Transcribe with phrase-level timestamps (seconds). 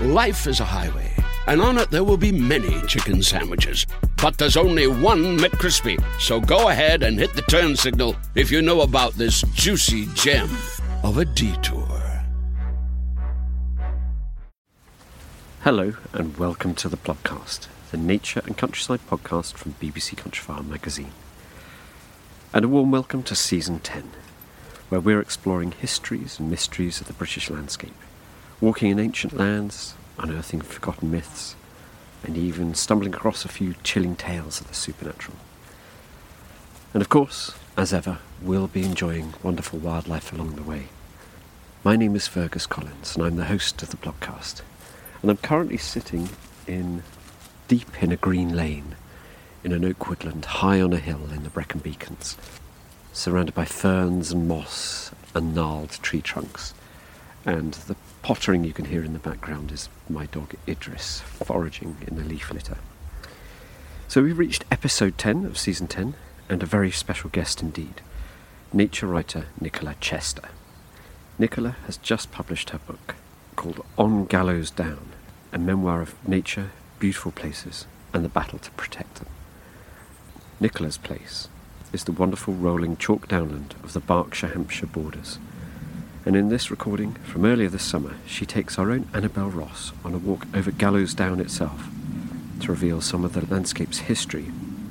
[0.00, 1.14] Life is a highway,
[1.46, 3.86] and on it there will be many chicken sandwiches.
[4.20, 6.02] But there's only one McCrispy.
[6.20, 10.50] So go ahead and hit the turn signal if you know about this juicy gem
[11.04, 11.86] of a detour.
[15.62, 21.12] Hello, and welcome to the Plodcast, the nature and countryside podcast from BBC Countryfile magazine.
[22.52, 24.10] And a warm welcome to Season 10,
[24.88, 27.94] where we're exploring histories and mysteries of the British landscape,
[28.60, 31.56] walking in ancient lands, unearthing forgotten myths,
[32.22, 35.36] and even stumbling across a few chilling tales of the supernatural.
[36.92, 40.84] And of course, as ever, we'll be enjoying wonderful wildlife along the way.
[41.82, 44.62] My name is Fergus Collins, and I'm the host of the podcast.
[45.20, 46.30] And I'm currently sitting
[46.66, 47.02] in
[47.68, 48.94] deep in a green lane
[49.64, 52.36] in an oak woodland high on a hill in the Brecon Beacons,
[53.12, 56.74] surrounded by ferns and moss and gnarled tree trunks.
[57.44, 62.16] And the pottering you can hear in the background is my dog Idris foraging in
[62.16, 62.78] the leaf litter.
[64.08, 66.14] So we've reached episode 10 of season 10
[66.48, 68.00] and a very special guest indeed,
[68.72, 70.48] nature writer Nicola Chester.
[71.38, 73.14] Nicola has just published her book
[73.56, 75.10] called On Gallows Down,
[75.52, 79.28] a memoir of nature, beautiful places, and the battle to protect them.
[80.60, 81.48] Nicola's place
[81.92, 85.38] is the wonderful rolling chalk downland of the Berkshire Hampshire borders.
[86.26, 90.14] And in this recording from earlier this summer, she takes our own Annabel Ross on
[90.14, 91.88] a walk over Gallows Down itself
[92.60, 94.46] to reveal some of the landscape's history,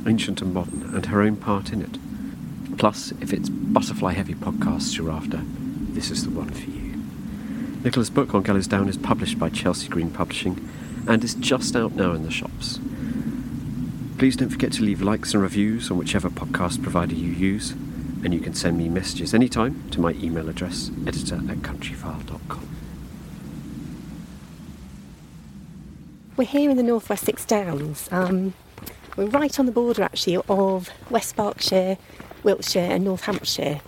[0.06, 2.78] ancient and modern, and her own part in it.
[2.78, 7.02] Plus, if it's butterfly heavy podcasts you're after, this is the one for you.
[7.84, 10.70] Nicola's book on Gallows Down is published by Chelsea Green Publishing
[11.08, 12.80] and is just out now in the shops.
[14.20, 17.74] Please don't forget to leave likes and reviews on whichever podcast provider you use,
[18.24, 22.68] and you can send me messages anytime to my email address, editor at countryfile.com.
[26.36, 28.10] We're here in the North Wessex Downs.
[28.12, 28.54] Um,
[29.16, 31.98] we're right on the border actually of West Berkshire,
[32.44, 33.82] Wiltshire, and North Hampshire.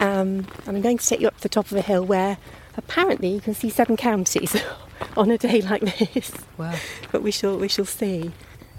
[0.00, 2.38] Um, and I'm going to take you up to the top of a hill where
[2.76, 4.56] apparently you can see seven counties
[5.16, 6.32] on a day like this.
[6.56, 6.74] Wow.
[7.12, 8.32] But we shall we shall see.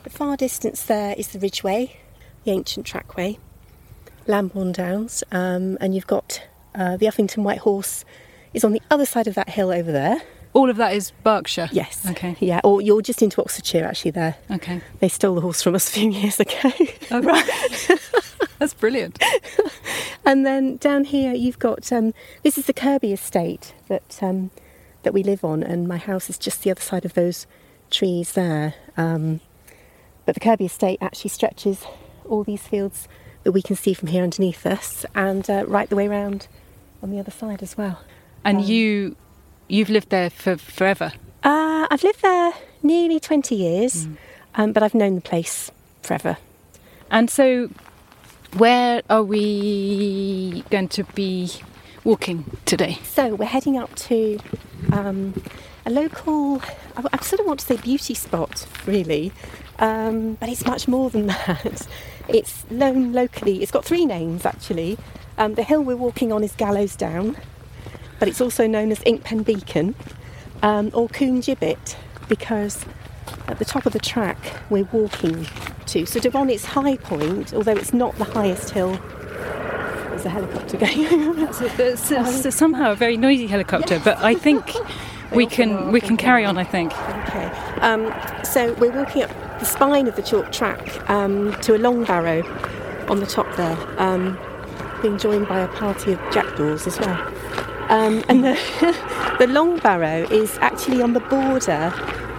[0.04, 1.98] The far distance there is the Ridgeway,
[2.44, 3.38] the ancient trackway,
[4.28, 6.42] Lambourn Downs, um, and you've got
[6.76, 8.06] uh, the Uffington White Horse
[8.54, 10.22] is on the other side of that hill over there.
[10.54, 11.70] All of that is Berkshire.
[11.72, 12.06] Yes.
[12.10, 12.36] Okay.
[12.40, 14.36] Yeah, or you're just into Oxfordshire actually there.
[14.50, 14.82] Okay.
[15.00, 16.72] They stole the horse from us a few years ago.
[17.10, 17.50] Oh, right.
[18.60, 19.22] That's brilliant.
[20.26, 24.52] and then down here you've got um, this is the Kirby estate that um,
[25.04, 27.48] that we live on, and my house is just the other side of those
[27.90, 28.76] trees there.
[28.98, 29.40] Um,
[30.26, 31.86] but the Kirby estate actually stretches
[32.26, 33.08] all these fields
[33.44, 36.48] that we can see from here underneath us, and uh, right the way round
[37.02, 38.00] on the other side as well.
[38.44, 39.16] And Um, you,
[39.68, 41.12] you've lived there for forever.
[41.44, 42.54] Uh, I've lived there
[42.84, 44.08] nearly 20 years,
[44.56, 45.72] um, but I've known the place
[46.04, 46.38] forever.
[47.10, 47.70] And so,
[48.58, 51.52] where are we going to be
[52.04, 53.00] walking today?
[53.04, 54.40] So we're heading up to
[54.92, 55.42] um,
[55.86, 56.62] a local,
[56.96, 59.32] I, I sort of want to say beauty spot, really,
[59.80, 61.88] um, but it's much more than that.
[62.28, 64.98] It's known locally, it's got three names actually.
[65.38, 67.38] Um, the hill we're walking on is Gallows Down,
[68.20, 69.96] but it's also known as Inkpen Beacon
[70.62, 71.96] um, or Coombe Gibbet
[72.28, 72.86] because
[73.48, 74.38] at the top of the track
[74.70, 75.48] we're walking
[75.88, 79.00] to, sort of on its high point, although it's not the highest hill.
[80.10, 81.54] There's a helicopter going.
[81.54, 84.74] So it's, it's somehow a very noisy helicopter, but I think
[85.32, 86.58] we can we can carry on.
[86.58, 86.92] I think.
[87.28, 87.46] Okay.
[87.82, 88.14] Um,
[88.44, 89.30] so we're walking up
[89.60, 92.44] the spine of the chalk track um, to a long barrow
[93.08, 94.38] on the top there, um,
[95.02, 97.20] being joined by a party of jackdaws as well.
[97.90, 101.94] Um, and the, the long barrow is actually on the border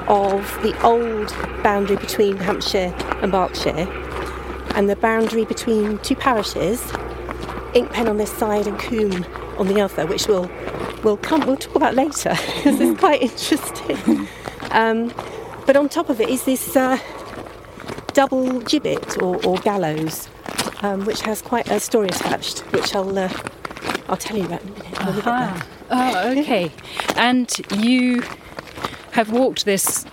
[0.08, 1.28] of the old
[1.62, 3.86] boundary between Hampshire and Berkshire
[4.74, 6.80] and the boundary between two parishes,
[7.74, 9.24] Inkpen on this side and Coombe
[9.58, 10.50] on the other, which we'll,
[11.02, 14.28] we'll, come, we'll talk about later because it's quite interesting.
[14.70, 15.12] Um,
[15.66, 16.98] but on top of it is this uh,
[18.14, 20.28] double gibbet or, or gallows,
[20.82, 23.28] um, which has quite a story attached, which I'll uh,
[24.08, 24.98] I'll tell you about in a minute.
[24.98, 25.62] when we get there.
[25.90, 26.72] Oh, okay.
[27.16, 28.22] And you
[29.12, 30.04] have walked this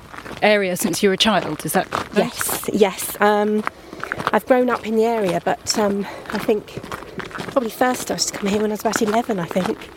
[0.42, 1.66] area since you were a child.
[1.66, 2.18] Is that right?
[2.18, 3.22] Yes, yes.
[3.22, 3.64] Um,
[4.32, 6.82] I've grown up in the area, but um, I think
[7.52, 9.90] probably first started to come here when I was about 11, I think.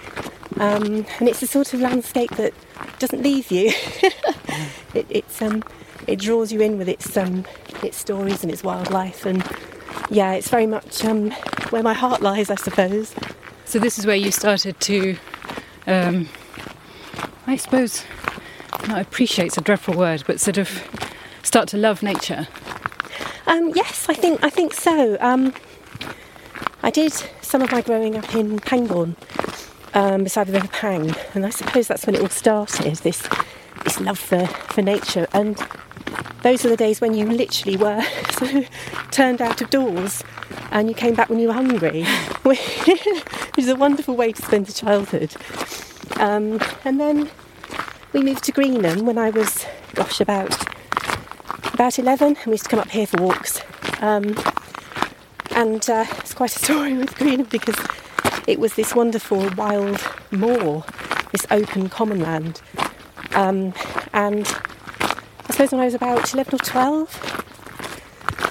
[0.59, 2.55] Um, and it's a sort of landscape that
[2.99, 3.67] doesn't leave you.
[4.95, 5.63] it, it's, um,
[6.07, 7.45] it draws you in with its, um,
[7.83, 9.27] its stories and its wildlife.
[9.27, 9.45] And
[10.11, 11.31] yeah, it's very much um,
[11.71, 13.15] where my heart lies, I suppose.
[13.65, 15.17] So this is where you started to,
[15.87, 16.29] um,
[17.47, 18.05] I suppose,
[18.89, 20.83] not appreciate's a dreadful word, but sort of
[21.43, 22.49] start to love nature.
[23.47, 25.17] Um, yes, I think I think so.
[25.21, 25.55] Um,
[26.83, 29.17] I did some of my growing up in Pangbourne,
[29.95, 32.97] um, beside the River Pang, and I suppose that's when it all started.
[32.97, 33.29] This
[33.85, 35.57] this love for, for nature, and
[36.43, 38.03] those are the days when you literally were
[39.11, 40.23] turned out of doors,
[40.71, 42.05] and you came back when you were hungry,
[42.43, 42.61] which
[43.59, 45.35] is a wonderful way to spend a childhood.
[46.17, 47.31] Um, and then
[48.13, 50.57] we moved to Greenham when I was, gosh, about
[51.75, 53.61] about 11 and we used to come up here for walks
[54.01, 54.37] um,
[55.53, 57.77] and uh, it's quite a story with Greenham because
[58.47, 60.01] it was this wonderful wild
[60.31, 60.85] moor
[61.33, 62.61] this open common land
[63.35, 63.73] um,
[64.13, 67.09] and I suppose when I was about 11 or 12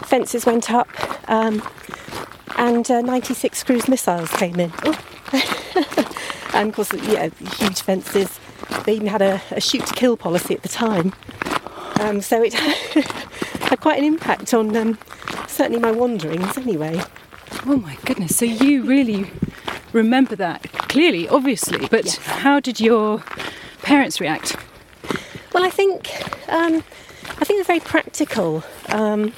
[0.07, 0.88] fences went up
[1.29, 1.61] um,
[2.57, 4.71] and uh, 96 cruise missiles came in
[6.53, 8.39] and of course yeah huge fences
[8.85, 11.13] they even had a, a shoot to kill policy at the time
[12.01, 14.97] um, so it had quite an impact on um,
[15.47, 16.99] certainly my wanderings anyway.
[17.65, 18.35] Oh my goodness!
[18.35, 19.29] So you really
[19.93, 21.88] remember that clearly, obviously.
[21.88, 23.23] But how did your
[23.81, 24.55] parents react?
[25.53, 26.09] Well, I think
[26.49, 26.83] um,
[27.38, 28.63] I think they're very practical.
[28.89, 29.33] Um,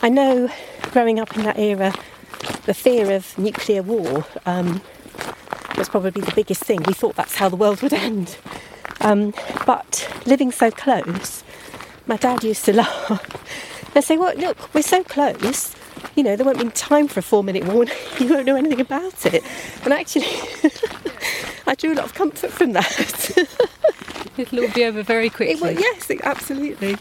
[0.00, 0.50] I know
[0.90, 1.92] growing up in that era,
[2.64, 4.82] the fear of nuclear war um,
[5.76, 6.82] was probably the biggest thing.
[6.86, 8.36] We thought that's how the world would end.
[9.00, 9.34] Um,
[9.66, 11.42] but living so close,
[12.06, 15.74] my dad used to laugh and say, "Well, look, we're so close.
[16.14, 17.94] You know, there won't be time for a four-minute warning.
[18.20, 19.42] You won't know anything about it."
[19.84, 20.26] And actually,
[21.66, 23.30] I drew a lot of comfort from that.
[24.38, 25.74] It'll all be over very quickly.
[25.74, 26.96] was, yes, it- absolutely.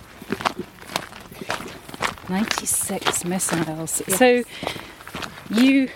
[2.30, 4.02] 96 missiles.
[4.08, 4.44] So
[5.50, 5.90] you,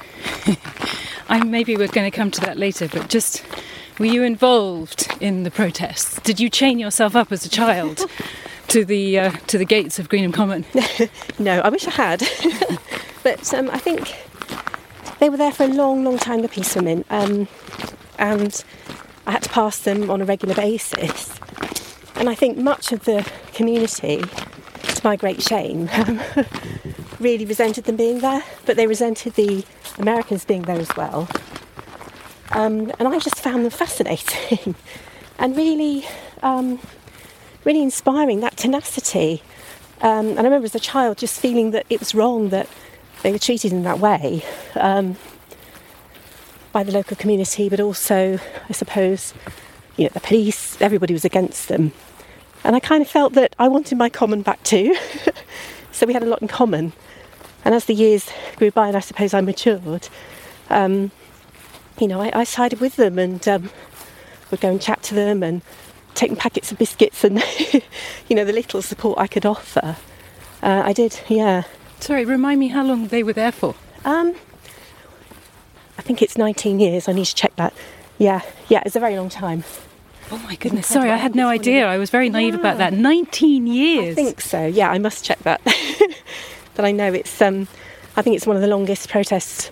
[1.30, 3.44] I maybe we're going to come to that later, but just
[4.00, 6.20] were you involved in the protests?
[6.22, 8.06] Did you chain yourself up as a child
[8.70, 10.66] to the uh, to the gates of Greenham Common?
[11.40, 12.24] No, I wish I had.
[13.24, 14.16] but um, I think
[15.20, 17.48] they were there for a long, long time, the peace women, um,
[18.18, 18.64] and
[19.28, 21.38] I had to pass them on a regular basis.
[22.16, 25.90] And I think much of the community, to my great shame,
[27.20, 29.66] really resented them being there, but they resented the
[29.98, 31.28] Americans being there as well.
[32.52, 34.76] Um, and I just found them fascinating
[35.40, 36.06] and really,
[36.44, 36.80] um,
[37.66, 38.40] really inspiring.
[38.40, 39.42] That tenacity.
[40.02, 42.70] Um, and I remember as a child just feeling that it was wrong that
[43.24, 44.44] they were treated in that way
[44.76, 45.18] um,
[46.72, 49.34] by the local community, but also, I suppose,
[49.98, 51.92] you know, the police, everybody was against them.
[52.64, 54.96] And I kind of felt that I wanted my common back too.
[55.92, 56.94] so we had a lot in common.
[57.64, 60.10] And as the years grew by and I suppose I matured,
[60.70, 61.12] um,
[62.00, 63.70] you know, I, I sided with them and um,
[64.52, 65.62] would go and chat to them and
[66.16, 67.44] them packets of biscuits and,
[68.28, 69.98] you know, the little support I could offer.
[70.64, 71.64] Uh, I did, yeah.
[72.00, 73.76] Sorry, remind me how long they were there for.
[74.04, 74.36] Um,
[75.98, 77.08] I think it's 19 years.
[77.08, 77.74] I need to check that.
[78.18, 79.64] Yeah, yeah, it's a very long time.
[80.32, 80.88] Oh my goodness!
[80.88, 81.86] Sorry, I had no idea.
[81.86, 82.94] I was very naive about that.
[82.94, 84.14] 19 years.
[84.14, 84.66] I think so.
[84.66, 85.62] Yeah, I must check that.
[86.76, 87.42] but I know it's.
[87.42, 87.68] Um,
[88.18, 89.72] I think it's one of the longest protests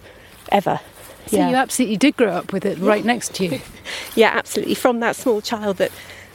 [0.51, 0.79] ever.
[1.27, 1.49] So yeah.
[1.49, 3.61] you absolutely did grow up with it right next to you.
[4.15, 4.75] yeah, absolutely.
[4.75, 5.91] From that small child that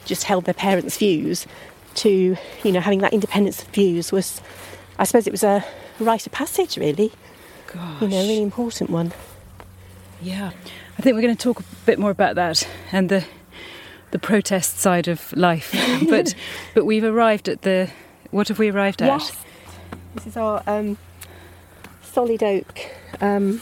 [0.09, 1.47] just held their parents' views
[1.97, 4.41] to, you know, having that independence of views was,
[4.99, 5.65] I suppose it was a
[6.01, 7.13] rite of passage, really.
[7.73, 8.03] Gosh.
[8.03, 9.13] You know, a really important one.
[10.21, 10.51] Yeah,
[10.99, 13.25] I think we're going to talk a bit more about that and the
[14.11, 15.75] the protest side of life.
[16.09, 16.35] but
[16.75, 17.91] but we've arrived at the
[18.31, 19.07] what have we arrived at?
[19.07, 19.37] Yes.
[20.15, 20.99] This is our um,
[22.03, 22.81] solid oak
[23.21, 23.61] um,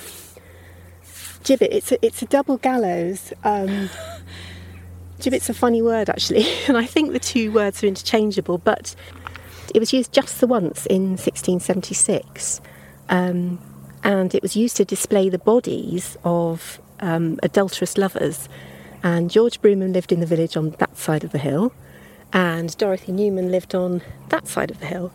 [1.44, 1.68] gibbet.
[1.70, 3.32] It's a, it's a double gallows.
[3.44, 3.90] Um,
[5.20, 8.58] gibbet's a funny word actually, and I think the two words are interchangeable.
[8.58, 8.94] But
[9.74, 12.60] it was used just the once in 1676,
[13.08, 13.58] um,
[14.02, 18.48] and it was used to display the bodies of um, adulterous lovers.
[19.02, 21.72] And George Broomham lived in the village on that side of the hill,
[22.32, 25.12] and Dorothy Newman lived on that side of the hill,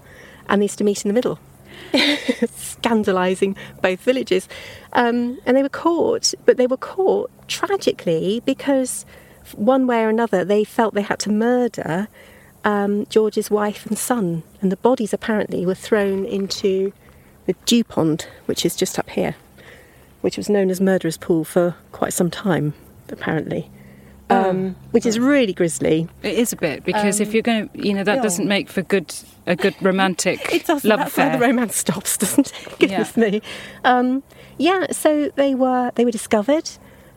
[0.48, 1.40] and they used to meet in the middle.
[1.94, 4.48] Scandalising both villages.
[4.94, 9.06] Um, and they were caught, but they were caught tragically because
[9.56, 12.08] one way or another they felt they had to murder
[12.64, 14.44] um, George's wife and son.
[14.62, 16.94] And the bodies apparently were thrown into
[17.48, 19.36] the dew pond, which is just up here,
[20.22, 22.74] which was known as Murderer's Pool for quite some time,
[23.10, 23.70] apparently.
[24.30, 26.08] Um, which is really grisly.
[26.24, 28.22] It is a bit because if Um, you're going to, you know, that yeah.
[28.22, 29.14] doesn't make for good
[29.46, 30.86] a good romantic It does.
[30.86, 31.30] love That's affair.
[31.32, 32.80] where the romance stops, doesn't it?
[32.80, 33.42] Goodness me.
[33.84, 34.24] Um,
[34.58, 34.90] yeah.
[34.94, 36.70] So they were they were discovered,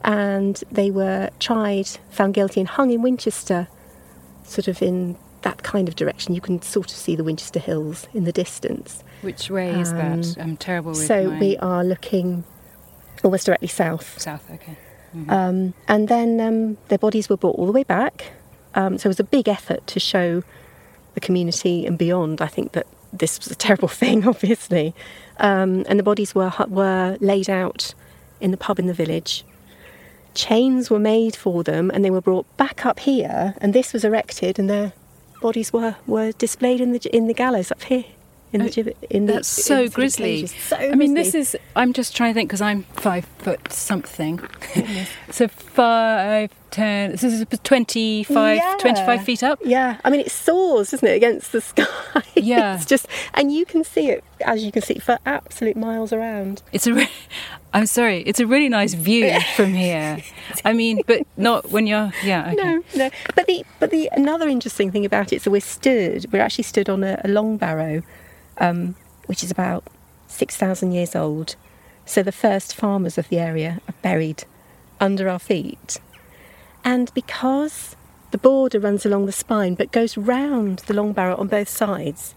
[0.05, 3.67] and they were tried, found guilty, and hung in Winchester,
[4.45, 6.35] sort of in that kind of direction.
[6.35, 9.03] You can sort of see the Winchester Hills in the distance.
[9.23, 10.37] Which way is that?
[10.39, 12.45] I'm terrible with So my we are looking
[13.23, 14.21] almost directly south.
[14.21, 14.49] south.
[14.51, 14.77] Okay.
[15.29, 18.33] Um, and then um, their bodies were brought all the way back.
[18.75, 20.43] Um, so it was a big effort to show
[21.15, 22.43] the community and beyond.
[22.43, 24.95] I think that this was a terrible thing, obviously.
[25.39, 27.95] Um, and the bodies were were laid out
[28.41, 29.45] in the pub in the village.
[30.35, 33.55] Chains were made for them, and they were brought back up here.
[33.61, 34.93] And this was erected, and their
[35.41, 38.05] bodies were, were displayed in the in the gallows up here.
[38.53, 40.47] In the Oh, gibbet, in the, That's in so the grisly.
[40.47, 41.57] So I mean, this is.
[41.75, 44.39] I'm just trying to think because I'm five foot something.
[45.31, 47.11] so five, ten.
[47.11, 48.77] This is 25, Yeah.
[48.79, 49.59] 25 feet up.
[49.65, 51.87] Yeah, I mean it soars, doesn't it, against the sky?
[52.37, 52.77] Yeah.
[52.77, 56.63] it's just, and you can see it as you can see for absolute miles around.
[56.73, 56.95] It's a.
[56.95, 57.09] Re-
[57.75, 58.23] I'm sorry.
[58.23, 60.23] It's a really nice view from here.
[60.65, 62.13] I mean, but not when you're.
[62.23, 62.53] Yeah.
[62.53, 62.57] Okay.
[62.57, 63.11] No, no.
[63.35, 66.33] But the but the another interesting thing about it is that we're stood.
[66.33, 68.03] We're actually stood on a, a long barrow,
[68.59, 68.95] um,
[69.27, 69.85] which is about
[70.29, 71.57] six thousand years old.
[72.07, 74.45] So the first farmers of the area are buried
[75.01, 75.99] under our feet,
[76.85, 77.97] and because
[78.31, 82.37] the border runs along the spine but goes round the long barrow on both sides,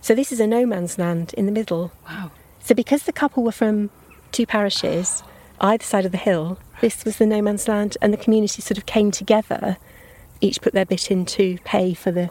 [0.00, 1.92] so this is a no man's land in the middle.
[2.08, 2.30] Wow.
[2.60, 3.90] So because the couple were from
[4.32, 5.22] two parishes,
[5.60, 8.78] either side of the hill, this was the no man's land, and the community sort
[8.78, 9.76] of came together.
[10.40, 12.30] Each put their bit in to pay for the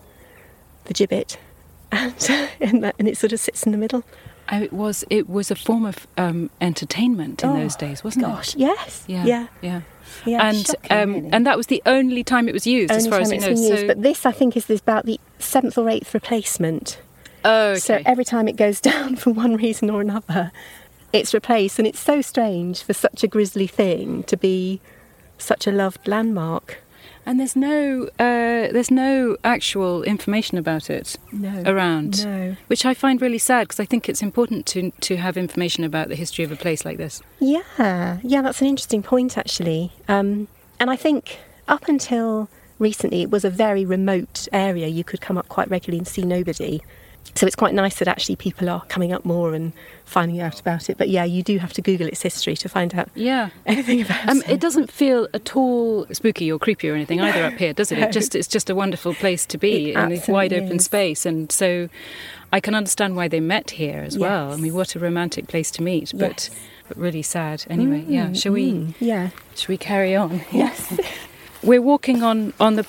[0.86, 1.38] the gibbet,
[1.92, 2.14] and
[2.62, 4.04] and, that, and it sort of sits in the middle.
[4.50, 5.04] I, it was.
[5.10, 8.60] It was a form of um, entertainment in Oh, those days, wasn't Gosh, it?
[8.60, 9.26] yes, Yeah.
[9.26, 9.82] yeah, Yeah.
[10.26, 10.48] yeah.
[10.48, 11.30] and shocking, um, really.
[11.34, 13.48] and that was the only time it was used, as far as you know.
[13.50, 17.02] used, so, but this I think is this about the seventh or eighth replacement.
[17.44, 17.80] oh, okay.
[17.80, 20.54] So every time it goes down for one reason or another,
[21.14, 24.80] it's replaced, and it's so strange for such a grisly thing to be
[25.38, 26.80] such a loved landmark.
[27.26, 31.62] and there's no uh, there's no actual information about it No.
[31.66, 32.56] around, No.
[32.68, 36.08] which I find really sad because I think it's important to to have information about
[36.08, 37.22] the history of a place like this.
[37.40, 39.92] Yeah, yeah, that's an interesting point actually.
[40.08, 40.48] Um,
[40.80, 41.24] and I think
[41.68, 42.48] up until
[42.80, 44.88] recently, it was a very remote area.
[44.88, 46.82] You could come up quite regularly and see nobody.
[47.36, 49.72] So it's quite nice that actually people are coming up more and
[50.06, 50.98] finding out about it.
[50.98, 53.50] But yeah, you do have to Google its history to find out Yeah.
[53.66, 54.50] anything about Um, it.
[54.54, 58.00] it doesn't feel at all spooky or creepy or anything either up here, does it?
[58.00, 60.80] It just it's just a wonderful place to be It in this wide absolutely open
[60.80, 61.90] space, and so
[62.52, 64.54] I can understand why they met here as well.
[64.54, 66.50] I mean, what a romantic place to meet, but Yes.
[66.88, 67.66] but really sad.
[67.70, 68.34] Anyway, yeah.
[68.34, 69.30] Shall we Mm, yeah.
[69.56, 70.42] shall we carry on?
[70.52, 70.98] Yes.
[71.64, 72.86] We're walking on on the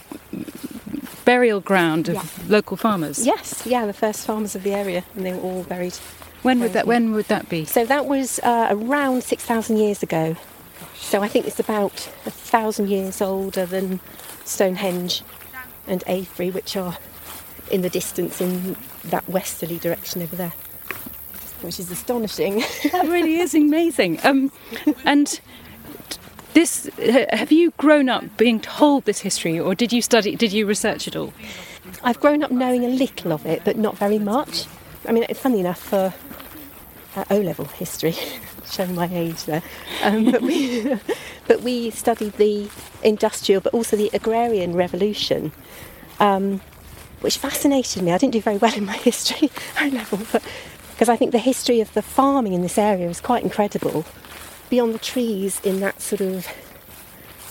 [1.25, 2.23] burial ground of Yeah.
[2.49, 3.25] local farmers.
[3.27, 3.63] yes.
[3.67, 3.87] Yeah.
[3.87, 5.95] The first farmers of the area, and they were all buried.
[6.43, 7.65] When would that when would that be?
[7.65, 10.37] So that was uh, around six thousand years ago.
[10.95, 14.01] So I think it's about a thousand years older than
[14.45, 15.23] Stonehenge
[15.87, 16.97] and Avebury, which are
[17.71, 20.53] in the distance in that westerly direction over there,
[21.63, 22.63] which is astonishing.
[22.93, 24.19] That really is amazing.
[24.25, 24.53] Um,
[25.05, 25.41] and
[26.59, 26.91] this,
[27.31, 30.35] have you grown up being told this history, or did you study?
[30.35, 31.33] Did you research it all?
[32.03, 34.65] I've grown up knowing a little of it, but not very much.
[35.07, 36.13] I mean, funny enough, for
[37.15, 38.17] uh, O level history,
[38.71, 39.63] showing my age there,
[40.03, 40.99] um, but, we,
[41.47, 42.69] but we studied the
[43.05, 45.53] industrial but also the agrarian revolution.
[46.19, 46.61] Um,
[47.21, 48.13] which fascinated me.
[48.13, 49.51] I didn't do very well in my history
[49.81, 50.43] O level, but
[50.91, 54.05] because I think the history of the farming in this area is quite incredible.
[54.71, 56.47] Beyond the trees, in that sort of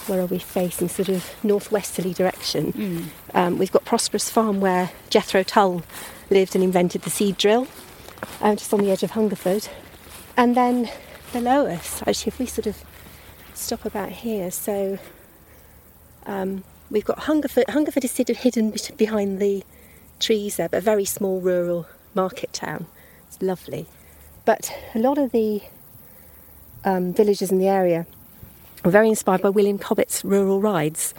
[0.08, 2.74] where are we facing, sort of northwesterly direction,
[3.34, 5.84] um, we've got Prosperous Farm where Jethro Tull
[6.30, 7.68] lived and invented the seed drill,
[8.42, 9.68] um, just on the edge of Hungerford.
[10.38, 10.90] And then
[11.34, 12.84] below us, actually, if we sort of
[13.54, 15.00] stop about here, so
[16.26, 17.66] um, we've got Hungerford.
[17.70, 19.64] Hungerford is sort of hidden behind the
[20.20, 22.86] trees there, but a very small rural market town.
[23.28, 23.88] It's lovely.
[24.46, 25.64] But a lot of the
[26.84, 28.06] um, villagers in the area
[28.84, 31.14] were very inspired by William Cobbett's rural rides.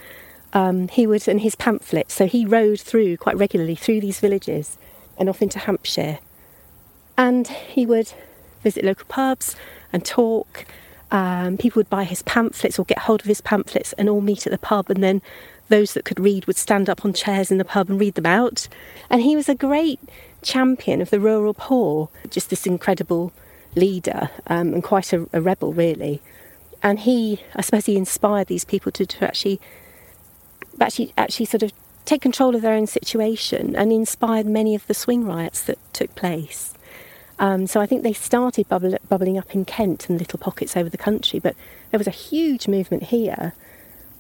[0.53, 4.79] Um, he would, and his pamphlets, so he rode through quite regularly through these villages
[5.19, 6.19] and off into Hampshire.
[7.19, 8.13] And he would
[8.63, 9.57] visit local pubs
[9.93, 10.65] and talk.
[11.11, 14.47] Um, people would buy his pamphlets or get hold of his pamphlets and all meet
[14.47, 14.91] at the pub.
[14.91, 15.21] And then
[15.69, 18.27] those that could read would stand up on chairs in the pub and read them
[18.27, 18.69] out.
[19.11, 20.01] And he was a great
[20.43, 23.33] champion of the rural poor, just this incredible
[23.75, 26.21] leader um, and quite a, a rebel, really.
[26.83, 29.61] And he, I suppose, he inspired these people to, to actually,
[30.81, 31.73] actually, actually sort of
[32.05, 36.15] take control of their own situation and inspired many of the swing riots that took
[36.15, 36.75] place.
[37.39, 40.89] Um, so I think they started bubble, bubbling up in Kent and little pockets over
[40.89, 41.55] the country, but
[41.91, 43.53] there was a huge movement here.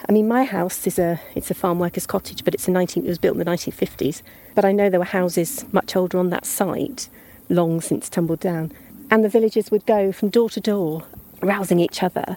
[0.08, 3.04] I mean, my house is a it's a farm workers' cottage, but it's a 19
[3.04, 4.22] it was built in the 1950s.
[4.54, 7.08] But I know there were houses much older on that site,
[7.48, 8.70] long since tumbled down,
[9.10, 11.04] and the villagers would go from door to door,
[11.42, 12.36] rousing each other,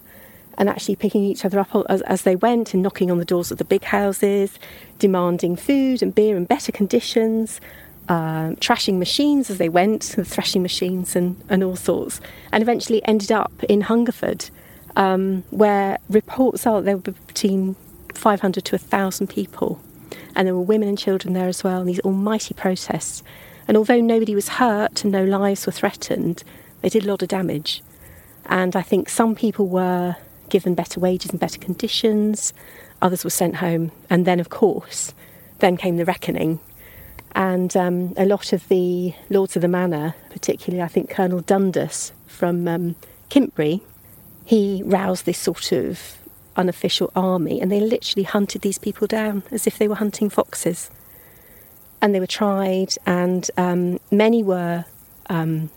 [0.58, 3.52] and actually picking each other up as, as they went and knocking on the doors
[3.52, 4.60] of the big houses,
[5.00, 7.60] demanding food and beer and better conditions
[8.10, 12.20] um, trashing machines as they went, threshing machines and, and all sorts,
[12.52, 14.50] and eventually ended up in Hungerford,
[14.96, 17.76] um, where reports are that there were between
[18.14, 19.82] 500 to 1,000 people,
[20.36, 23.24] and there were women and children there as well, and these almighty protests.
[23.68, 26.44] And although nobody was hurt and no lives were threatened,
[26.82, 27.82] they did a lot of damage.
[28.46, 30.16] And I think some people were
[30.50, 32.54] given better wages and better conditions,
[33.02, 35.14] others were sent home, and then, of course,
[35.60, 36.60] then came the reckoning.
[37.34, 42.12] And um, a lot of the lords of the manor, particularly I think Colonel Dundas
[42.28, 42.96] from um,
[44.46, 46.18] he roused this sort of
[46.58, 50.92] unofficial army, and they literally hunted these people down as if they were hunting foxes.
[52.02, 54.84] And they were tried, and um, many were
[55.30, 55.70] um,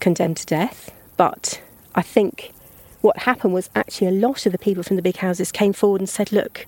[0.00, 0.90] condemned to death.
[1.16, 1.60] But
[1.94, 2.52] I think
[3.00, 6.00] what happened was actually a lot of the people from the big houses came forward
[6.00, 6.66] and said, "Look,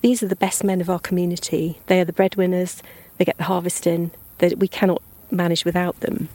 [0.00, 1.80] these are the best men of our community.
[1.86, 2.82] They are the breadwinners."
[3.18, 6.28] they get the harvest in, that we cannot manage without them.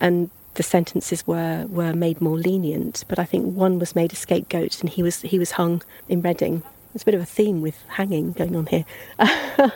[0.00, 4.16] And the sentences were, were made more lenient, but I think one was made a
[4.16, 6.62] scapegoat and he was, he was hung in Reading.
[6.92, 8.84] There's a bit of a theme with hanging going on here.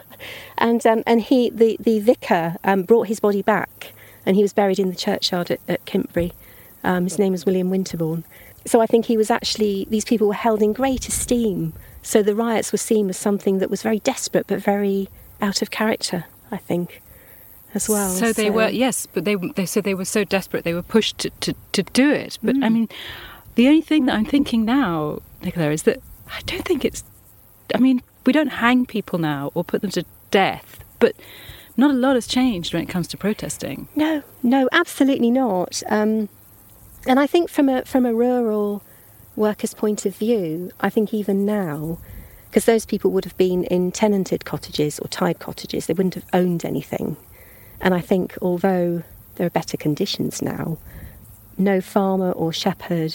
[0.58, 3.94] and um, and he, the, the vicar um, brought his body back
[4.26, 6.32] and he was buried in the churchyard at, at Kintbury.
[6.84, 8.24] Um, his name was William Winterbourne.
[8.66, 11.72] So I think he was actually, these people were held in great esteem.
[12.02, 15.08] So the riots were seen as something that was very desperate but very
[15.40, 16.24] out of character.
[16.50, 17.02] I think,
[17.74, 18.10] as well.
[18.10, 21.18] So they were yes, but they they said they were so desperate they were pushed
[21.18, 22.38] to, to, to do it.
[22.42, 22.88] But I mean,
[23.54, 27.04] the only thing that I'm thinking now, Nicola, is that I don't think it's.
[27.74, 31.16] I mean, we don't hang people now or put them to death, but
[31.76, 33.88] not a lot has changed when it comes to protesting.
[33.94, 35.82] No, no, absolutely not.
[35.88, 36.28] Um,
[37.06, 38.82] and I think from a from a rural
[39.36, 41.98] worker's point of view, I think even now,
[42.48, 46.26] because those people would have been in tenanted cottages or tied cottages, they wouldn't have
[46.32, 47.16] owned anything.
[47.80, 49.02] And I think although
[49.36, 50.78] there are better conditions now,
[51.58, 53.14] no farmer or shepherd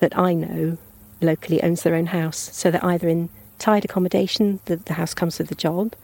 [0.00, 0.76] that I know
[1.20, 2.50] locally owns their own house.
[2.52, 5.94] So they're either in tied accommodation, the, the house comes with the job,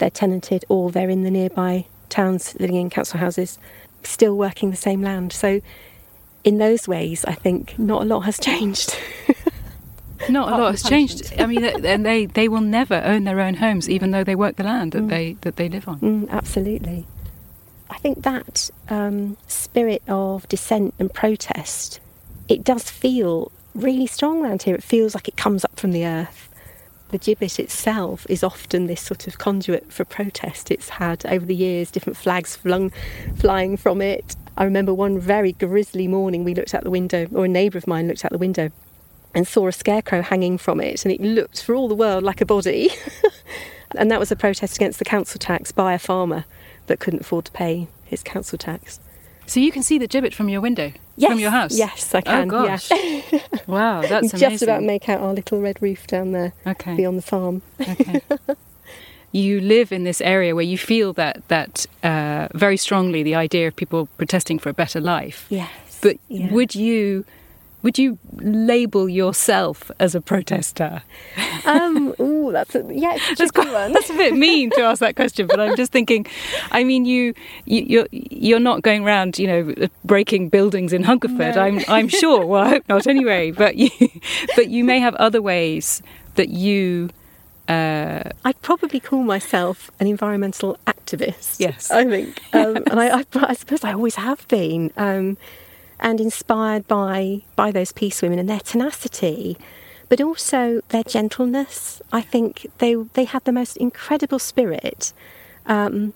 [0.00, 3.58] they're tenanted, or they're in the nearby towns living in council houses,
[4.02, 5.32] still working the same land.
[5.32, 5.60] So
[6.42, 8.98] in those ways, I think not a lot has changed.
[10.28, 11.32] Not a lot has changed.
[11.38, 14.56] I mean, and they, they will never own their own homes, even though they work
[14.56, 15.98] the land that they that they live on.
[16.00, 17.06] Mm, absolutely.
[17.88, 22.00] I think that um, spirit of dissent and protest,
[22.48, 24.74] it does feel really strong around here.
[24.74, 26.49] It feels like it comes up from the earth.
[27.10, 30.70] The gibbet itself is often this sort of conduit for protest.
[30.70, 32.92] It's had over the years different flags flung,
[33.36, 34.36] flying from it.
[34.56, 37.88] I remember one very grisly morning we looked out the window, or a neighbour of
[37.88, 38.70] mine looked out the window
[39.34, 42.40] and saw a scarecrow hanging from it, and it looked for all the world like
[42.40, 42.90] a body.
[43.96, 46.44] and that was a protest against the council tax by a farmer
[46.86, 49.00] that couldn't afford to pay his council tax.
[49.46, 51.76] So you can see the gibbet from your window, Yes, from your house.
[51.76, 52.48] Yes, I can.
[52.48, 52.90] Oh gosh!
[52.90, 53.22] Yeah.
[53.66, 54.38] wow, that's amazing.
[54.38, 56.96] just about make out our little red roof down there Okay.
[56.96, 57.62] beyond the farm.
[57.80, 58.20] Okay.
[59.32, 63.68] you live in this area where you feel that that uh, very strongly the idea
[63.68, 65.46] of people protesting for a better life.
[65.50, 65.70] Yes.
[66.02, 66.50] But yeah.
[66.50, 67.24] would you
[67.82, 71.02] would you label yourself as a protester?
[71.64, 73.92] um, ooh, that's a, yeah, it's a That's, quite, one.
[73.92, 76.26] that's a bit mean to ask that question, but I'm just thinking.
[76.70, 81.56] I mean, you, you you're you're not going around, you know, breaking buildings in Hungerford.
[81.56, 81.62] No.
[81.62, 82.44] I'm I'm sure.
[82.44, 83.06] Well, I hope not.
[83.06, 83.90] Anyway, but you
[84.56, 86.02] but you may have other ways
[86.34, 87.10] that you.
[87.68, 91.60] Uh, I'd probably call myself an environmental activist.
[91.60, 91.88] Yes.
[91.92, 95.36] I think, um, and I, I, I suppose I always have been, um,
[96.00, 99.56] and inspired by by those peace women and their tenacity,
[100.08, 102.02] but also their gentleness.
[102.12, 105.12] I think they they had the most incredible spirit.
[105.66, 106.14] Um,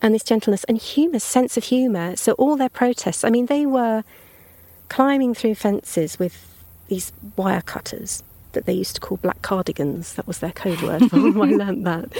[0.00, 2.16] and this gentleness and humour, sense of humour.
[2.16, 4.04] So all their protests, I mean, they were
[4.88, 8.22] climbing through fences with these wire cutters
[8.52, 10.14] that they used to call black cardigans.
[10.14, 11.02] That was their code word.
[11.12, 12.10] I learnt that.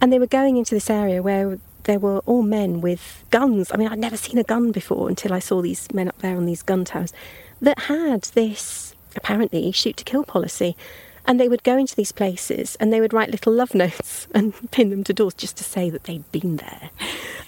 [0.00, 3.72] And they were going into this area where there were all men with guns.
[3.72, 6.36] I mean, I'd never seen a gun before until I saw these men up there
[6.36, 7.14] on these gun towers
[7.62, 10.76] that had this apparently shoot to kill policy.
[11.24, 14.52] And they would go into these places and they would write little love notes and
[14.70, 16.90] pin them to doors just to say that they'd been there,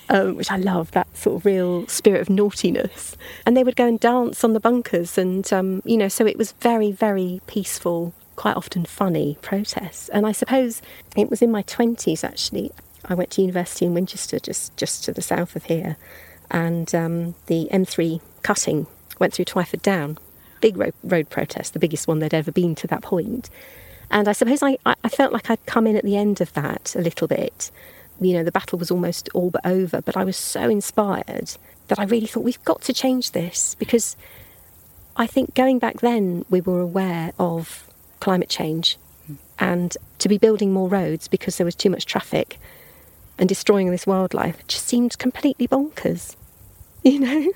[0.09, 3.19] um, which I love that sort of real spirit of naughtiness.
[3.45, 6.39] And they would go and dance on the bunkers, and um, you know, so it
[6.39, 10.09] was very, very peaceful, quite often funny protests.
[10.09, 10.81] And I suppose
[11.15, 12.73] it was in my twenties actually.
[13.11, 15.97] I went to university in Winchester, just just to the south of here,
[16.51, 18.87] and um, the M3 cutting
[19.19, 20.17] went through Twyford Down
[20.61, 23.51] big road, road protest, the biggest one there'd ever been to that point.
[24.11, 26.95] And I suppose I, I felt like I'd come in at the end of that
[26.97, 27.71] a little bit.
[28.21, 31.57] You know, the battle was almost all but over, but I was so inspired
[31.89, 34.17] that I really thought we've got to change this because
[35.17, 37.87] I think going back then we were aware of
[38.21, 38.99] climate change
[39.59, 42.59] and to be building more roads because there was too much traffic
[43.41, 46.37] and destroying this wildlife just seemed completely bonkers.
[47.03, 47.53] You know?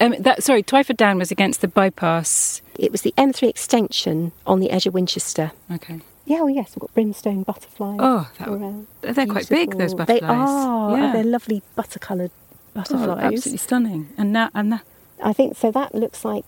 [0.00, 2.60] um, that sorry, Twyford Down was against the bypass.
[2.76, 5.52] It was the M3 extension on the edge of Winchester.
[5.72, 6.00] Okay.
[6.26, 7.98] Yeah, well, yes, we've got brimstone butterflies.
[8.02, 8.88] Oh, that- around.
[9.02, 10.20] they're quite big, those butterflies.
[10.20, 10.98] They are.
[10.98, 11.12] Yeah.
[11.12, 13.32] They're lovely butter-coloured Oh, butterflies.
[13.32, 14.08] absolutely stunning.
[14.18, 14.82] And now, and that,
[15.22, 15.70] I think so.
[15.70, 16.46] That looks like.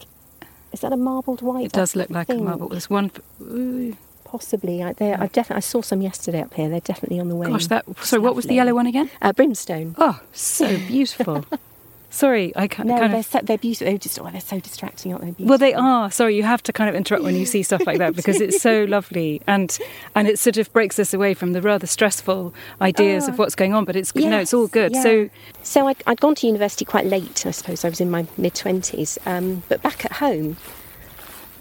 [0.73, 1.67] Is that a marbled white?
[1.67, 2.45] it does I look like a think.
[2.45, 2.71] marble.
[2.71, 3.13] There's one.
[3.41, 3.97] Ooh,
[4.33, 4.83] Possibly.
[4.83, 5.57] I, they're- I definitely.
[5.59, 6.69] I saw some yesterday up here.
[6.71, 7.49] They're definitely on the way.
[7.49, 7.85] gosh, that.
[8.03, 9.11] Sorry, what was the yellow one again?
[9.21, 9.95] Uh, brimstone.
[9.99, 11.45] Oh, so beautiful.
[12.11, 13.27] sorry, I ca- No, kind they're of.
[13.27, 13.87] so, they're beautiful.
[13.89, 15.31] They're just oh, they're so distracting, aren't they?
[15.33, 15.47] Beautiful.
[15.51, 16.11] Well, they are.
[16.11, 18.61] Sorry, you have to kind of interrupt when you see stuff like that because it's
[18.63, 19.79] so lovely and
[20.15, 23.37] and it sort of breaks us away from the rather stressful ideas of Oh.
[23.39, 23.85] what's going on.
[23.85, 24.93] But it's no, it's all good.
[24.93, 25.29] Yes, So
[25.63, 27.45] so I'd, I'd gone to university quite late.
[27.45, 29.19] I suppose I was in my mid twenties.
[29.27, 30.57] Um, but back at home,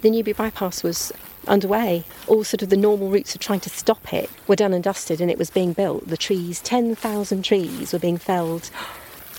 [0.01, 1.11] the Newbury bypass was
[1.47, 2.03] underway.
[2.27, 5.21] All sort of the normal routes of trying to stop it were done and dusted,
[5.21, 6.07] and it was being built.
[6.07, 8.69] The trees, ten thousand trees, were being felled.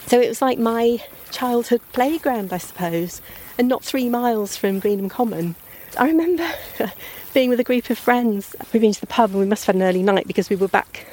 [0.07, 3.23] So it was like my childhood playground, I suppose,
[3.59, 5.55] and not three miles from Greenham Common.
[5.99, 6.49] I remember
[7.35, 8.55] being with a group of friends.
[8.73, 10.57] We'd been to the pub and we must have had an early night because we
[10.57, 11.07] were back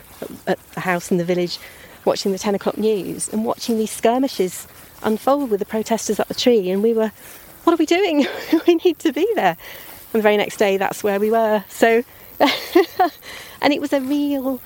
[0.48, 1.60] at the house in the village
[2.06, 4.68] watching the 10 o'clock news and watching these skirmishes
[5.04, 6.70] unfold with the protesters up the tree.
[6.70, 7.12] And we were,
[7.64, 8.26] what are we doing?
[8.68, 9.58] we need to be there.
[10.12, 11.64] And the very next day, that's where we were.
[11.70, 12.04] So,
[13.62, 14.60] and it was a real,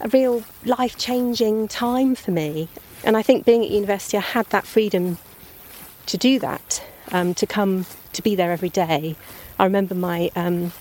[0.00, 2.68] a real life changing time for me.
[3.02, 5.18] And I think being at university, I had that freedom
[6.06, 9.16] to do that, um, to come to be there every day.
[9.58, 10.72] I remember my, um,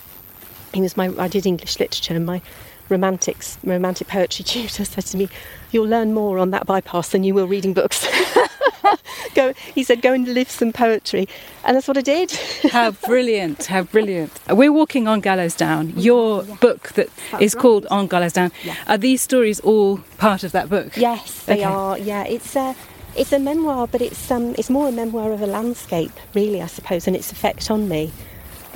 [0.73, 2.41] he was my, I did English literature, and my
[2.89, 5.29] romantics, romantic poetry tutor said to me,
[5.71, 8.05] "You'll learn more on that bypass than you will reading books."
[9.35, 11.27] go, he said, "Go and live some poetry,"
[11.63, 12.31] and that's what I did.
[12.71, 13.65] how brilliant!
[13.65, 14.31] How brilliant!
[14.49, 15.93] We're walking on Gallows Down.
[15.97, 18.51] Your book that is called On Gallows Down.
[18.87, 20.95] Are these stories all part of that book?
[20.97, 21.63] Yes, they Okay.
[21.63, 21.97] are.
[21.97, 22.75] Yeah, it's a
[23.15, 26.67] it's a memoir, but it's um it's more a memoir of a landscape, really, I
[26.67, 28.11] suppose, and its effect on me,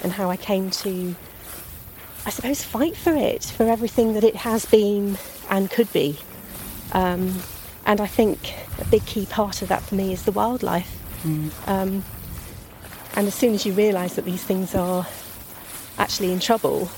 [0.03, 1.15] and how I came to,
[2.25, 5.17] I suppose, fight for it, for everything that it has been
[5.49, 6.17] and could be.
[6.93, 7.41] Um,
[7.85, 10.99] and I think a big key part of that for me is the wildlife.
[11.67, 12.03] Um,
[13.15, 15.07] and as soon as you realise that these things are
[15.97, 16.89] actually in trouble,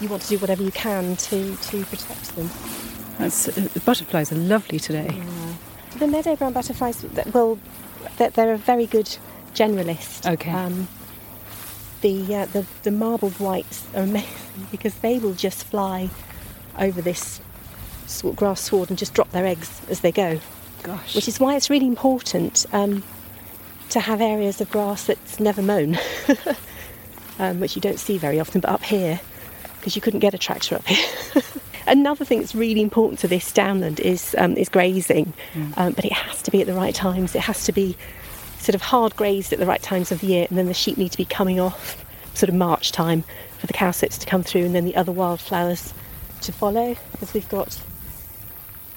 [0.00, 2.50] you want to do whatever you can to, to protect them.
[3.18, 5.22] That's, uh, the butterflies are lovely today.
[5.98, 7.58] The meadow brown butterflies, well,
[8.18, 9.16] they're, they're a very good
[9.54, 10.30] generalist.
[10.30, 10.50] Okay.
[10.50, 10.88] Um,
[12.02, 14.28] the, uh, the the marbled whites are amazing
[14.70, 16.10] because they will just fly
[16.78, 17.40] over this
[18.36, 20.40] grass sward and just drop their eggs as they go.
[20.82, 21.14] Gosh.
[21.14, 23.02] Which is why it's really important um,
[23.90, 25.98] to have areas of grass that's never mown,
[27.38, 28.60] um, which you don't see very often.
[28.60, 29.20] But up here,
[29.78, 31.42] because you couldn't get a tractor up here.
[31.86, 35.32] Another thing that's really important to this downland is um, is grazing,
[35.76, 37.34] um, but it has to be at the right times.
[37.36, 37.96] It has to be
[38.58, 40.98] sort of hard grazed at the right times of the year, and then the sheep
[40.98, 43.22] need to be coming off sort of March time
[43.58, 45.94] for the cowslips to come through, and then the other wildflowers
[46.40, 46.96] to follow.
[47.12, 47.80] Because we've got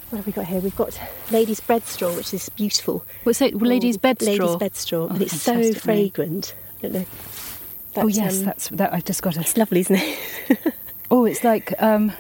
[0.10, 0.60] what have we got here?
[0.60, 1.00] We've got
[1.32, 3.06] lady's bedstraw, which is beautiful.
[3.24, 3.56] What's it?
[3.62, 4.58] Lady's Oh, bed Lady's straw.
[4.58, 6.56] bedstraw, Oh, and it's so fragrant.
[6.80, 7.06] I don't know.
[7.98, 8.94] Oh yes, um, that's that.
[8.94, 10.74] I've just got it's lovely, isn't it?
[11.12, 12.12] Oh, it's like um,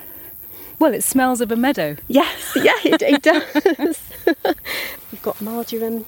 [0.79, 1.95] well, it smells of a meadow.
[2.07, 3.99] Yes, yeah, it, it does.
[5.11, 6.05] you've got marjoram,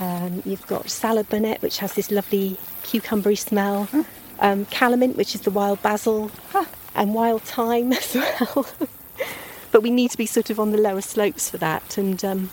[0.00, 3.88] um, you've got salad burnet, which has this lovely cucumbery smell,
[4.40, 6.32] um, calamint, which is the wild basil,
[6.96, 8.66] and wild thyme as well.
[9.72, 12.50] But we need to be sort of on the lower slopes for that, and um,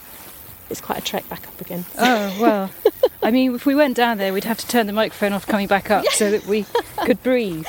[0.69, 1.85] it's quite a trek back up again.
[1.97, 2.71] Oh well,
[3.23, 5.67] I mean, if we went down there, we'd have to turn the microphone off coming
[5.67, 6.65] back up so that we
[7.05, 7.65] could breathe.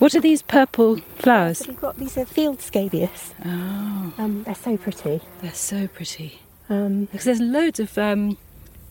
[0.00, 1.58] What are these purple flowers?
[1.58, 3.32] So we've got these are field scabious.
[3.44, 5.20] Oh, Um, they're so pretty.
[5.40, 6.40] they're so pretty.
[6.68, 8.36] Um, Because there's loads of um,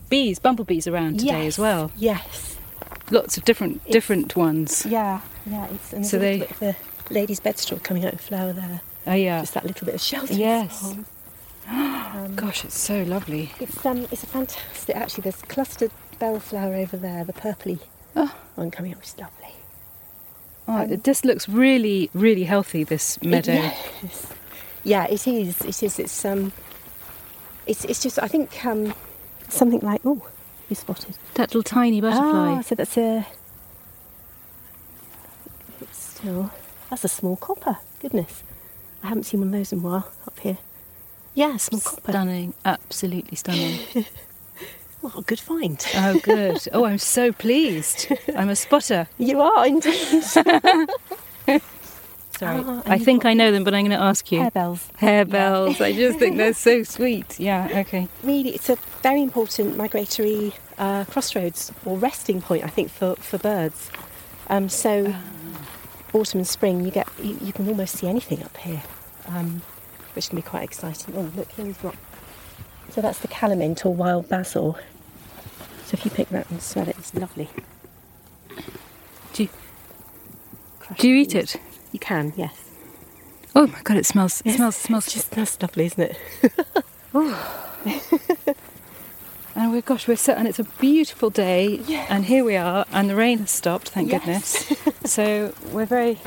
[0.08, 1.92] bees, bumblebees around today yes, as well.
[1.96, 2.56] Yes.
[3.10, 4.86] Lots of different different ones.
[4.86, 5.20] Yeah.
[5.46, 5.66] Yeah.
[5.72, 6.76] It's and So they- little bit of
[7.08, 8.80] the lady's bedstraw coming out of flower there.
[9.06, 9.40] Oh yeah.
[9.40, 10.34] Just that little bit of shelter.
[10.34, 10.94] Yes.
[11.68, 13.52] Um, Gosh, it's so lovely.
[13.60, 14.96] It's um, it's a fantastic.
[14.96, 17.78] Actually, there's clustered bellflower over there, the purpley
[18.16, 18.34] Oh.
[18.54, 19.54] one coming up, which is lovely.
[20.68, 22.84] Oh, Um, it just looks really, really healthy.
[22.84, 23.52] This meadow.
[24.02, 24.26] Yes.
[24.84, 25.60] Yeah, it is.
[25.62, 25.98] It is.
[25.98, 26.52] It's um,
[27.66, 28.18] it's it's just.
[28.22, 28.94] I think um,
[29.48, 30.26] something like oh,
[30.68, 32.56] you spotted That little tiny butterfly.
[32.58, 33.26] Ah, so that's a.
[35.80, 36.50] It's still.
[36.90, 37.78] That's a small copper.
[38.00, 38.42] Goodness,
[39.04, 40.58] I haven't seen one of those in a while up here.
[41.34, 42.10] Yeah, small copper.
[42.12, 43.78] Stunning, absolutely stunning.
[45.02, 45.86] Well, good find.
[45.96, 46.66] oh, good.
[46.72, 48.10] Oh, I'm so pleased.
[48.34, 49.06] I'm a spotter.
[49.18, 50.22] You are indeed.
[50.22, 51.60] Sorry.
[52.42, 54.40] Ah, I think I know them, but I'm going to ask you.
[54.40, 54.90] Harebells.
[54.92, 55.82] Harebells.
[55.82, 57.38] I just think they're so sweet.
[57.38, 58.08] Yeah, okay.
[58.22, 63.36] really it's a very important migratory uh, crossroads or resting point I think for, for
[63.38, 63.90] birds
[64.48, 65.14] um, so
[66.14, 68.82] autumn and spring you get you, you can almost see anything up here
[69.28, 69.60] um,
[70.14, 71.94] which can be quite exciting oh look here we've got
[72.90, 74.78] so that's the calamint or wild basil
[75.84, 77.48] so if you pick that and smell it it's lovely
[79.32, 79.48] Do you,
[80.98, 81.56] do you eat it?
[81.92, 82.60] you can yes
[83.56, 84.40] Oh my god, it smells.
[84.40, 84.74] It Yes, smells.
[84.76, 85.06] Smells.
[85.12, 86.18] just smells lovely isn't it
[89.56, 91.76] And we're gosh, we're so, and it's a beautiful day.
[91.86, 92.06] Yeah.
[92.08, 93.90] And here we are, and the rain has stopped.
[93.90, 94.66] Thank Yes.
[94.66, 94.86] goodness.
[95.04, 96.18] so we're very,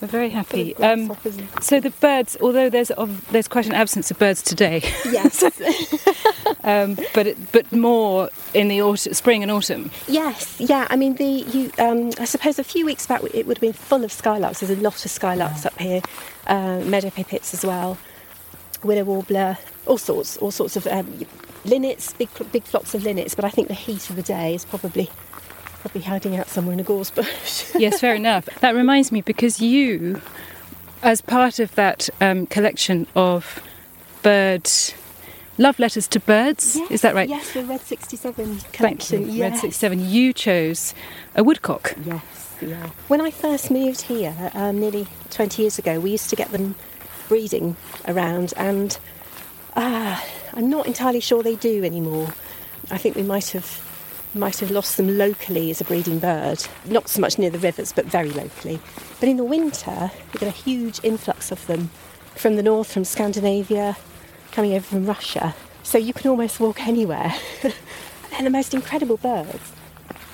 [0.00, 0.76] we're very happy.
[0.76, 4.82] Um, and- so the birds, although there's of, there's quite an absence of birds today,
[5.10, 5.42] yes
[6.64, 9.90] um, but it, but more in the autumn, spring and autumn.
[10.08, 10.86] Yes, yeah.
[10.90, 11.70] I mean, the you.
[11.78, 14.60] Um, I suppose a few weeks back it would have been full of skylarks.
[14.60, 16.02] There's a lot of skylarks up here,
[16.46, 17.98] uh, meadow pipits as well,
[18.82, 21.20] willow warbler, all sorts, all sorts of um,
[21.64, 23.34] linnets, big big flocks of linnets.
[23.34, 25.08] But I think the heat of the day is probably
[25.80, 27.74] probably hiding out somewhere in a gorse bush.
[27.78, 28.46] yes, fair enough.
[28.60, 30.20] That reminds me because you,
[31.02, 33.62] as part of that um, collection of
[34.22, 34.70] bird
[35.58, 37.28] love letters to birds, is that right?
[37.28, 39.30] Yes, the Red 67 Thank collection.
[39.30, 39.42] you.
[39.42, 40.08] Red 67.
[40.08, 40.94] You chose
[41.34, 41.94] a woodcock.
[42.04, 42.90] Yes, yeah.
[43.08, 46.74] When I first moved here, um, nearly 20 years ago, we used to get them
[47.28, 48.98] breeding around, and
[49.76, 50.20] uh,
[50.52, 52.32] I'm not entirely sure they do anymore.
[52.90, 53.86] I think we might have
[54.34, 57.92] might have lost them locally as a breeding bird, not so much near the rivers,
[57.92, 58.80] but very locally.
[59.18, 61.90] But in the winter, we get a huge influx of them
[62.36, 63.96] from the north, from Scandinavia,
[64.52, 65.54] coming over from Russia.
[65.82, 67.32] So you can almost walk anywhere.
[67.62, 67.72] and
[68.30, 69.72] they're the most incredible birds.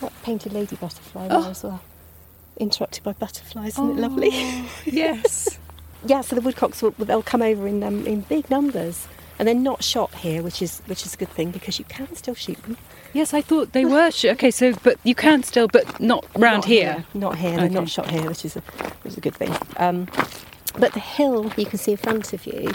[0.01, 1.81] That painted lady butterfly there as well.
[2.59, 4.31] Interrupted by butterflies, isn't it lovely?
[4.85, 5.59] Yes.
[6.05, 9.55] yeah, so the woodcocks will they'll come over in um, in big numbers, and they're
[9.55, 12.63] not shot here, which is which is a good thing because you can still shoot
[12.63, 12.77] them.
[13.17, 14.11] Yes, I thought they were.
[14.11, 17.05] Sh- okay, so but you can still, but not round Not here.
[17.15, 17.57] Not here.
[17.57, 19.57] They're not shot here, which is a which is a good thing.
[19.79, 20.07] Um,
[20.79, 22.71] but the hill you can see in front of you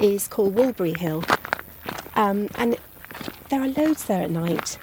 [0.00, 1.22] is called Walbury Hill,
[2.16, 2.76] um, and
[3.50, 4.78] there are loads there at night,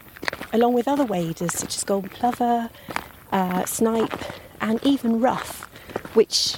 [0.53, 2.69] along with other waders such as golden plover,
[3.33, 4.17] uh, snipe,
[4.61, 5.63] and even ruff,
[6.15, 6.55] which.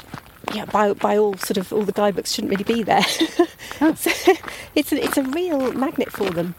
[0.53, 3.03] Yeah, by, by all sort of all the guidebooks shouldn't really be there.
[3.03, 4.11] so
[4.75, 6.55] it's a, it's a real magnet for them.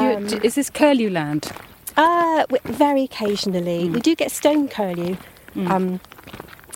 [0.00, 1.50] You, Um, is this curlew land?
[1.96, 3.86] uh, very occasionally.
[3.86, 3.92] Hmm.
[3.94, 5.16] We do get stone curlew.
[5.56, 5.98] Um,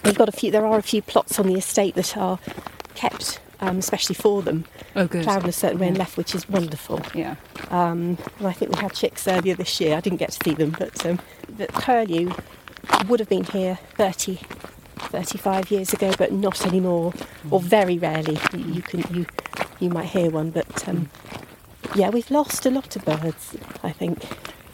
[0.04, 0.50] we've got a few.
[0.50, 2.38] There are a few plots on the estate that are
[2.96, 4.64] kept, um, especially for them,
[4.96, 5.22] Oh, good.
[5.22, 7.00] ploughed in a certain way and left, which is wonderful.
[7.14, 7.36] Yeah.
[7.70, 9.96] Um, and I think we had chicks earlier this year.
[9.96, 11.20] I didn't get to see them, but um,
[11.56, 12.32] the curlew
[13.08, 14.40] would have been here 30,
[14.98, 17.12] 35 years ago, but not anymore,
[17.50, 18.38] or very rarely.
[18.52, 19.26] You, you can you
[19.78, 21.08] you might hear one, but um,
[21.94, 23.56] yeah, we've lost a lot of birds.
[23.82, 24.24] I think.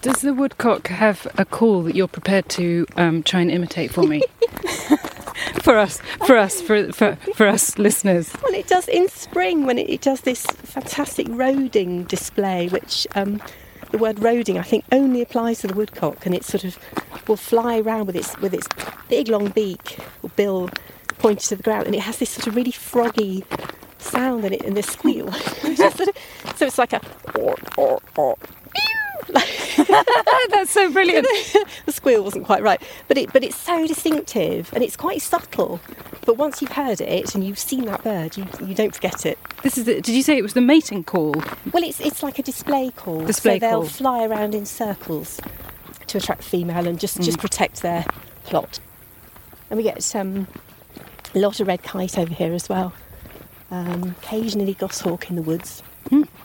[0.01, 4.05] Does the woodcock have a call that you're prepared to um, try and imitate for
[4.05, 4.23] me?
[5.63, 8.33] for us, for us, for, for, for us listeners.
[8.43, 13.43] Well, it does in spring when it, it does this fantastic roding display, which um,
[13.91, 16.79] the word roding I think only applies to the woodcock, and it sort of
[17.27, 18.69] will fly around with its with its
[19.09, 20.71] big long beak or bill
[21.19, 23.45] pointed to the ground, and it has this sort of really froggy
[23.99, 25.31] sound in it and this squeal.
[25.33, 27.01] so it's like a
[27.35, 28.37] or or or.
[30.51, 31.27] That's so brilliant.
[31.87, 35.81] the squeal wasn't quite right, but it but it's so distinctive and it's quite subtle.
[36.25, 39.39] But once you've heard it and you've seen that bird, you, you don't forget it.
[39.63, 39.85] This is.
[39.85, 41.35] The, did you say it was the mating call?
[41.73, 43.25] Well, it's it's like a display call.
[43.25, 43.89] Display so they'll call.
[43.89, 45.41] fly around in circles
[46.09, 47.25] to attract female and just Mm.
[47.25, 48.05] just protect their
[48.45, 48.81] plot.
[49.71, 50.49] And we get um,
[51.35, 52.95] a lot of red kite over here as well.
[53.71, 55.83] Um, occasionally goshawk in the woods,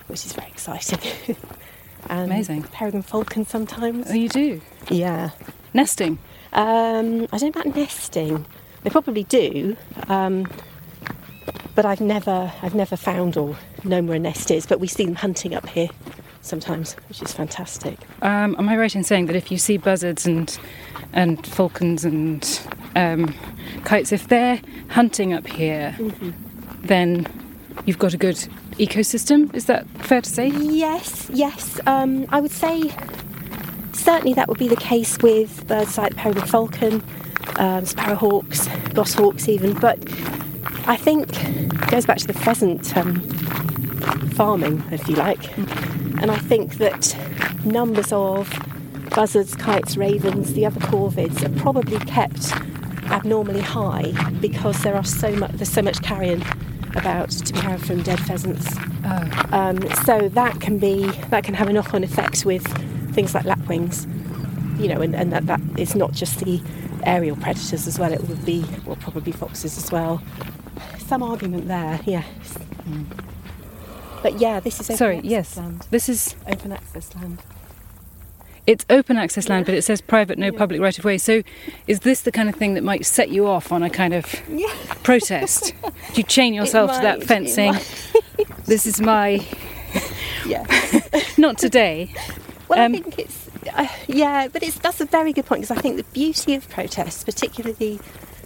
[0.07, 0.99] which is very exciting.
[2.09, 2.31] and.
[2.31, 2.63] Amazing.
[2.63, 4.07] Peregrine falcon sometimes.
[4.09, 5.29] Oh, you do Yeah.
[5.73, 6.19] nesting.
[6.51, 8.45] Um, I don't know about nesting.
[8.83, 9.77] They probably do,
[10.09, 10.45] um,
[11.75, 13.55] but I've never, I've never found or
[13.85, 14.65] known where a nest is.
[14.65, 15.87] But we see them hunting up here
[16.41, 17.97] sometimes, which is fantastic.
[18.21, 20.57] Um, am I right in saying that if you see buzzards and
[21.13, 22.59] and falcons and
[22.97, 23.33] um,
[23.85, 24.59] kites, if they're
[24.89, 25.95] hunting up here,
[26.83, 27.27] then
[27.85, 28.37] you've got a good
[28.77, 29.53] ecosystem?
[29.53, 30.47] Is that fair to say?
[30.47, 31.79] Yes, yes.
[31.85, 32.91] Um, I would say
[33.93, 36.93] certainly that would be the case with birds like the peregrine falcon,
[37.57, 39.73] um, sparrowhawks, goshawks, even.
[39.73, 39.99] But
[40.87, 43.21] I think it goes back to the pheasant um,
[44.31, 45.57] farming, if you like.
[45.57, 47.15] And I think that
[47.65, 48.51] numbers of
[49.15, 52.51] buzzards, kites, ravens, the other corvids are probably kept
[53.11, 56.43] abnormally high because there are so much there's so much carrion
[56.95, 58.67] about to be had from dead pheasants.
[59.51, 62.65] Um, so that can be that can have a knock-on effect with
[63.13, 64.05] things like lapwings,
[64.79, 66.61] you know, and, and that, that it's not just the
[67.05, 68.11] aerial predators as well.
[68.11, 70.21] It would be well probably foxes as well.
[70.99, 72.57] Some argument there, yes.
[74.21, 75.57] But yeah, this is open Sorry, yes.
[75.57, 75.85] land.
[75.91, 77.39] This is Open access land.
[78.65, 81.17] It's open access land, but it says private, no public right of way.
[81.17, 81.43] So,
[81.87, 84.41] is this the kind of thing that might set you off on a kind of
[84.49, 84.73] Yeah.
[85.03, 85.73] protest?
[85.83, 87.75] Do you chain yourself to that fencing?
[88.65, 89.45] This is my
[90.47, 90.65] Yeah.
[91.37, 92.13] not today.
[92.69, 95.77] Well, Um, I think it's uh, yeah, but it's that's a very good point because
[95.77, 97.99] I think the beauty of protests, particularly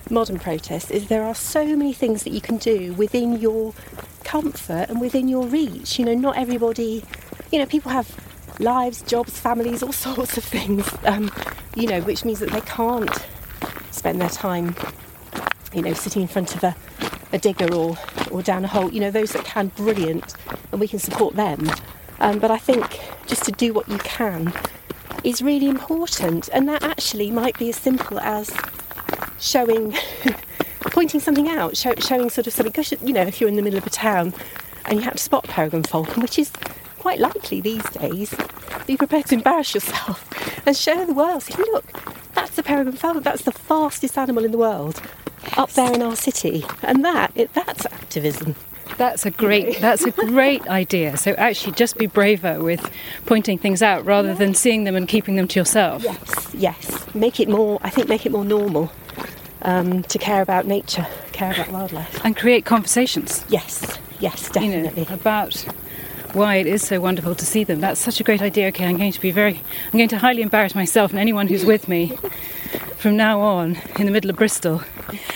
[0.09, 3.73] modern protests, is there are so many things that you can do within your
[4.23, 5.99] comfort and within your reach.
[5.99, 7.03] You know, not everybody,
[7.51, 8.07] you know, people have
[8.59, 10.87] lives, jobs, families, all sorts of things.
[11.05, 11.31] Um,
[11.75, 13.25] you know, which means that they can't
[13.91, 14.75] spend their time,
[15.73, 16.75] you know, sitting in front of a,
[17.33, 17.97] a digger or
[18.31, 18.91] or down a hole.
[18.91, 20.35] You know, those that can, brilliant,
[20.71, 21.69] and we can support them.
[22.19, 24.53] Um, but I think just to do what you can
[25.23, 28.51] is really important, and that actually might be as simple as
[29.39, 29.95] showing,
[30.81, 32.71] pointing something out, show, showing sort of something.
[32.71, 34.33] Gosh, you know, if you're in the middle of a town
[34.85, 36.51] and you have to spot peregrine falcon, which is
[37.07, 38.35] quite likely these days,
[38.85, 40.29] be prepared to embarrass yourself
[40.67, 41.41] and share the world.
[41.41, 41.85] Say, look,
[42.33, 43.23] that's the peregrine falcon.
[43.23, 45.01] That's the fastest animal in the world,
[45.55, 48.55] up there in our city, and that it, that's activism.
[48.97, 51.15] That's a great that's a great idea.
[51.15, 52.91] So actually just be braver with
[53.25, 56.03] pointing things out rather than seeing them and keeping them to yourself.
[56.03, 57.15] Yes, yes.
[57.15, 57.79] Make it more.
[57.83, 58.91] I think make it more normal
[59.61, 62.25] um, to care about nature, care about wildlife.
[62.25, 65.15] And create conversations, Yes, yes, you know, definitely.
[65.15, 65.65] about
[66.33, 67.79] why it is so wonderful to see them.
[67.79, 68.67] That's such a great idea.
[68.67, 71.65] Okay, I'm going to be very I'm going to highly embarrass myself and anyone who's
[71.65, 72.17] with me
[72.97, 74.81] from now on in the middle of Bristol.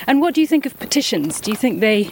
[0.08, 1.39] And what do you think of petitions?
[1.39, 2.12] Do you think they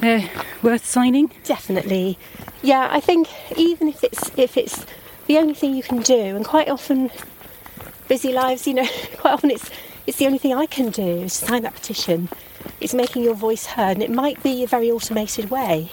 [0.00, 0.28] they're
[0.62, 1.30] worth signing?
[1.44, 2.18] Definitely.
[2.62, 4.84] Yeah, I think even if it's if it's
[5.26, 7.10] the only thing you can do, and quite often
[8.08, 9.70] busy lives, you know, quite often it's
[10.06, 12.28] it's the only thing I can do is sign that petition.
[12.80, 15.90] It's making your voice heard, and it might be a very automated way,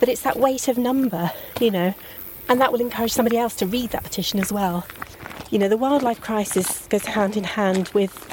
[0.00, 1.94] but it's that weight of number, you know,
[2.48, 4.86] and that will encourage somebody else to read that petition as well.
[5.50, 8.28] You know, the wildlife crisis goes hand in hand with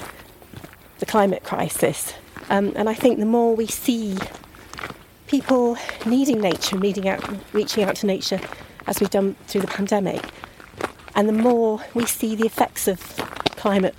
[1.00, 2.14] the climate crisis,
[2.50, 4.18] um, and I think the more we see
[5.28, 7.24] people needing nature, reading out,
[7.54, 8.40] reaching out to nature,
[8.88, 10.24] as we've done through the pandemic,
[11.16, 13.00] and the more we see the effects of
[13.56, 13.96] climate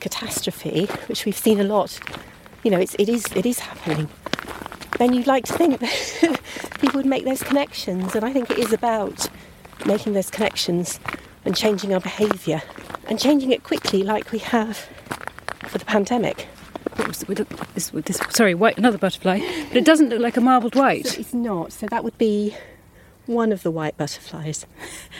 [0.00, 1.98] catastrophe, which we've seen a lot,
[2.62, 4.08] you know, it's, it is it is happening.
[4.98, 6.40] Then you'd like to think that
[6.80, 9.28] people would make those connections, and I think it is about
[9.86, 11.00] making those connections
[11.44, 12.62] and changing our behaviour
[13.08, 14.76] and changing it quickly, like we have
[15.68, 16.46] for the pandemic.
[17.74, 18.20] this, this?
[18.30, 21.06] Sorry, white, another butterfly, but it doesn't look like a marbled white.
[21.06, 21.72] So it's not.
[21.72, 22.54] So that would be
[23.26, 24.66] one of the white butterflies.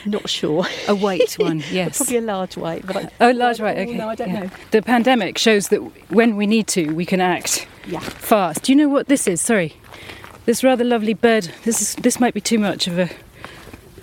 [0.05, 0.65] Not sure.
[0.87, 1.97] A white one, yes.
[1.97, 3.77] Probably a large white, but I, Oh, large white.
[3.77, 3.93] Oh, Okay.
[3.97, 4.39] No, I don't yeah.
[4.41, 4.49] know.
[4.71, 5.79] The pandemic shows that
[6.11, 7.99] when we need to, we can act Yeah.
[7.99, 8.63] fast.
[8.63, 9.39] Do you know what this is?
[9.41, 9.75] Sorry,
[10.45, 11.51] this rather lovely bird.
[11.63, 13.09] This is this might be too much of a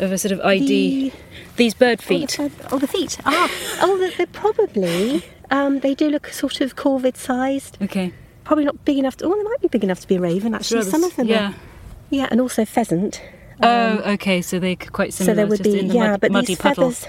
[0.01, 1.11] of a sort of ID.
[1.11, 1.16] The-
[1.57, 2.30] These bird Oh, feet.
[2.30, 3.18] the, feath- oh, the feet.
[3.26, 3.51] Ah,
[3.82, 5.24] oh, they're, they're probably.
[5.51, 7.78] Um, they do look sort of corvid-sized.
[7.82, 8.12] Okay.
[8.45, 9.16] Probably not big enough.
[9.16, 10.55] To, oh, they might be big enough to be a raven.
[10.55, 11.26] Actually, Rather some of them.
[11.26, 11.49] Yeah.
[11.49, 11.55] Are.
[12.11, 13.20] Yeah, and also pheasant.
[13.62, 14.41] oh, okay.
[14.41, 15.32] So they're quite similar.
[15.32, 16.93] so there would just be the yeah, mud- but muddy these puddle.
[16.93, 17.07] feathers.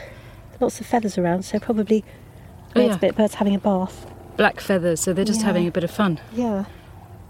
[0.59, 2.03] Lots of feathers around, so probably.
[2.75, 2.93] Oh, yeah.
[2.95, 4.05] of it, birds having a bath.
[4.37, 4.99] Black feathers.
[5.01, 5.45] So they're just Yeah.
[5.47, 6.65] having a bit of fun, Yeah.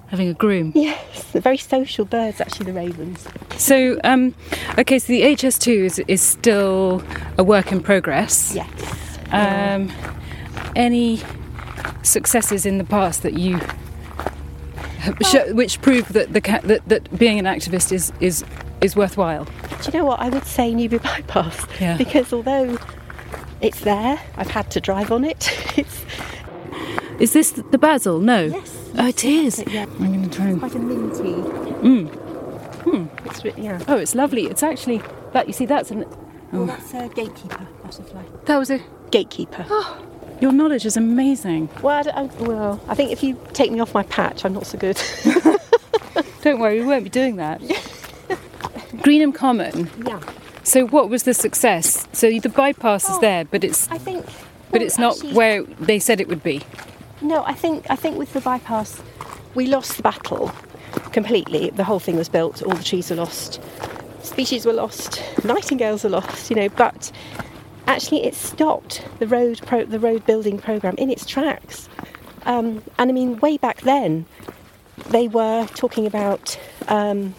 [0.10, 0.72] Having a groom.
[0.76, 3.28] Yes, they're very social birds, actually, the ravens.
[3.58, 4.36] So, um,
[4.78, 5.00] okay.
[5.00, 7.04] So the HS2 is is still
[7.38, 8.54] a work in progress.
[8.56, 9.20] Yes.
[9.32, 9.92] Um,
[10.76, 11.22] any
[12.02, 13.60] successes in the past that you
[15.22, 18.44] sho which prove that the that, that being an activist is is
[18.82, 19.46] is worthwhile?
[19.46, 19.52] Do
[19.92, 20.20] you know what?
[20.20, 21.66] I would say Newbury Bypass.
[21.80, 21.98] Yeah.
[21.98, 22.78] Because although
[23.62, 25.52] it's there, I've had to drive on it.
[25.78, 26.06] It's
[27.20, 28.20] Is this the basil?
[28.20, 28.46] No.
[28.46, 29.64] Yes, Oh, it is.
[29.68, 29.84] yeah.
[29.84, 30.60] I'm going to try and.
[30.60, 31.34] quite a minty.
[31.82, 32.10] Mm.
[32.84, 33.28] Hmm.
[33.28, 33.82] It's re- yeah.
[33.88, 34.46] Oh, it's lovely.
[34.48, 35.02] It's actually
[35.34, 35.48] that.
[35.48, 36.06] You see, that's an.
[36.52, 38.24] Well, that's a gatekeeper butterfly.
[38.46, 38.80] That was a.
[39.12, 39.66] Gatekeeper.
[40.42, 41.70] Your knowledge is amazing.
[41.82, 44.66] Well, I, I- well, I think if you take me off my patch, I'm not
[44.66, 45.02] so good.
[46.42, 47.60] Don't worry, we won't be doing that.
[49.04, 49.90] Greenham Common.
[50.06, 50.20] yeah.
[50.64, 52.08] So, what was the success?
[52.14, 54.26] So the bypass is Oh, there, but it's I think.
[54.72, 56.62] but well, it's not actually- where they said it would be.
[57.22, 59.02] No, I think I think with the bypass,
[59.56, 60.52] we lost the battle
[61.12, 61.70] completely.
[61.70, 62.62] The whole thing was built.
[62.64, 63.62] All the trees were lost.
[64.24, 65.22] Species were lost.
[65.44, 66.50] Nightingales were lost.
[66.50, 67.12] You know, but
[67.88, 71.90] actually, it stopped the road pro- the road building program in its tracks.
[72.46, 74.26] Um, and I mean, way back then,
[75.10, 76.58] they were talking about
[76.88, 77.36] um,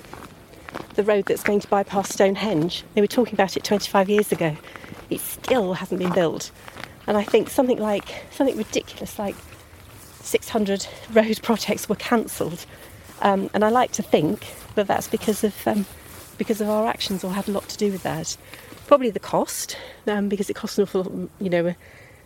[0.95, 2.85] the road that's going to bypass Stonehenge.
[2.95, 4.57] They were talking about it 25 years ago.
[5.09, 6.51] It still hasn't been built.
[7.07, 9.35] And I think something like something ridiculous like
[10.23, 12.67] 600 road projects were cancelled.
[13.23, 15.85] Um, and I like to think that that's because of um,
[16.39, 18.37] because of our actions or had a lot to do with that.
[18.87, 21.77] Probably the cost, um, because it costs an awful, lot, you know, an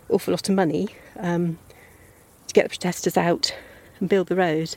[0.09, 0.87] awful lot of money
[1.19, 1.59] um,
[2.47, 3.53] to get the protesters out
[3.99, 4.75] and build the road.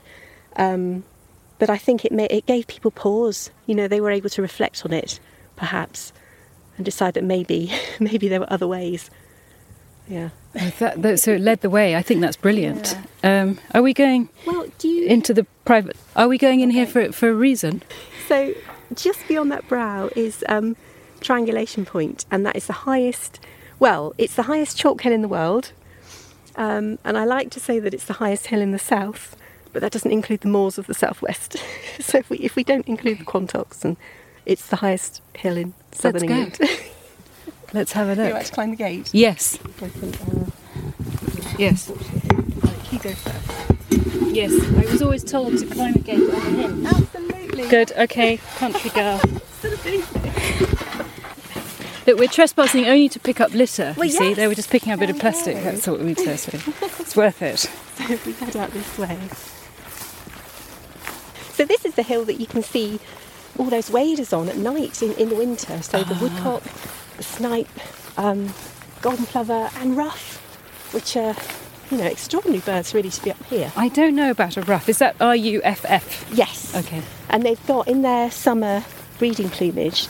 [0.57, 1.03] Um,
[1.57, 3.49] but I think it, may, it gave people pause.
[3.65, 5.19] You know, they were able to reflect on it,
[5.55, 6.11] perhaps,
[6.75, 9.09] and decide that maybe maybe there were other ways.
[10.07, 10.29] Yeah.
[10.53, 11.95] That, that, so it led the way.
[11.95, 12.97] I think that's brilliant.
[13.23, 15.95] Um, are we going Well, do you into the private?
[16.15, 17.83] Are we going in here for for a reason?
[18.27, 18.53] So,
[18.95, 20.75] just beyond that brow is um,
[21.21, 23.39] Triangulation Point, and that is the highest.
[23.77, 25.71] Well, it's the highest chalk hill in the world,
[26.55, 29.35] um, and I like to say that it's the highest hill in the south,
[29.71, 31.57] but that doesn't include the moors of the southwest.
[31.99, 33.97] so, if we if we don't include the Quantocks, and
[34.47, 36.23] it's the highest hill in southern.
[36.23, 36.59] England.
[37.73, 38.27] Let's have a look.
[38.27, 39.09] you like to climb the gate?
[39.13, 39.59] Yes,
[41.57, 41.89] yes,
[42.91, 44.33] you go first.
[44.33, 44.51] yes.
[44.75, 46.87] I was always told to climb a gate on a hill.
[46.87, 47.67] Absolutely.
[47.67, 47.91] Good.
[47.91, 49.21] Okay, country girl.
[52.07, 53.93] Look, we're trespassing only to pick up litter.
[53.95, 55.57] Well, you see, they were just picking up a bit of plastic.
[55.57, 55.63] know.
[55.63, 56.37] That's what we'd say.
[56.37, 56.57] So
[56.97, 57.59] it's worth it.
[57.59, 59.17] So if we head out this way.
[61.53, 62.99] So this is the hill that you can see
[63.59, 65.81] all those waders on at night in, in the winter.
[65.83, 66.19] So the ah.
[66.21, 66.63] woodcock,
[67.19, 67.67] the snipe,
[68.17, 68.53] um,
[69.01, 70.37] golden plover and ruff,
[70.93, 71.35] which are,
[71.91, 73.71] you know, extraordinary birds really to be up here.
[73.75, 74.87] I don't know about a ruff.
[74.87, 76.29] Is that R U F F?
[76.33, 76.73] Yes.
[76.75, 77.01] Okay.
[77.29, 78.83] And they've got in their summer
[79.17, 80.07] breeding plumage,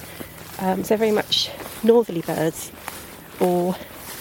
[0.60, 1.50] um, so very much
[1.84, 2.72] northerly birds
[3.40, 3.76] or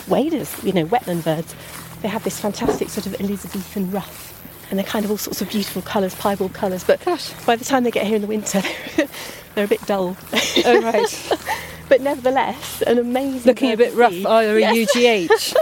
[0.08, 1.54] waders, you know, wetland birds.
[2.00, 4.24] They have this fantastic sort of Elizabethan ruff.
[4.70, 6.84] And they're kind of all sorts of beautiful colours, piebald colours.
[6.84, 7.32] But Gosh.
[7.44, 8.62] by the time they get here in the winter,
[9.54, 10.16] they're a bit dull.
[10.64, 11.32] Oh right.
[11.88, 13.42] but nevertheless, an amazing.
[13.44, 14.12] Looking a bird bit to rough.
[14.12, 14.24] see.
[14.24, 15.54] R U G H.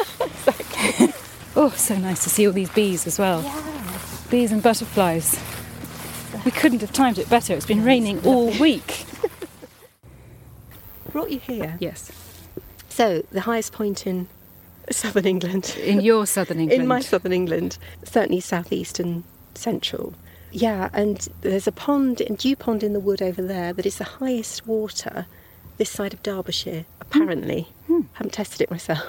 [1.59, 3.43] Oh, so nice to see all these bees as well.
[3.43, 3.63] Yeah.
[4.31, 5.43] Bees and butterflies.
[6.45, 7.55] We couldn't have timed it better.
[7.55, 9.07] It's been raining all week.
[11.13, 11.79] Brought you here.
[11.81, 12.13] Yes.
[12.91, 14.29] So the highest point in
[14.91, 15.75] southern England.
[15.81, 16.83] In your southern England.
[16.83, 19.25] In my southern England, certainly southeast and
[19.55, 20.13] central.
[20.53, 23.97] Yeah, and there's a pond, a dew pond in the wood over there that is
[23.97, 25.25] the highest water
[25.79, 26.87] this side of Derbyshire, hmm.
[27.01, 27.69] apparently.
[27.87, 28.01] Hmm.
[28.15, 29.05] Haven't tested it myself.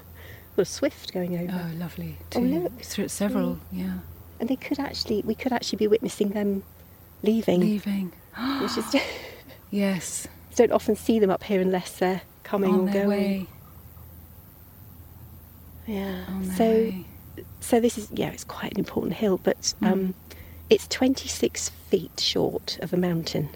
[0.56, 1.68] There's swift going over.
[1.72, 2.16] Oh, lovely.
[2.36, 2.80] Oh, look.
[2.82, 3.54] Through several.
[3.54, 3.78] Hmm.
[3.78, 3.94] Yeah.
[4.40, 6.62] And they could actually, we could actually be witnessing them
[7.22, 8.12] leaving, Leaving.
[8.60, 8.96] which is,
[9.70, 10.28] Yes.
[10.56, 13.08] don't often see them up here unless they're coming On or going.
[13.08, 13.46] way.
[15.86, 16.24] Yeah.
[16.28, 17.04] On so way.
[17.60, 20.14] so this is yeah, it's quite an important hill, but um,
[20.70, 23.48] it's 26 feet short of a mountain.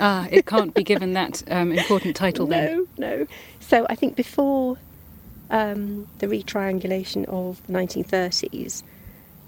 [0.00, 2.86] Ah, it can't be given that um, important title then.
[2.98, 3.26] No, no.
[3.60, 4.78] So I think before
[5.50, 8.82] um, the retriangulation of the 1930s,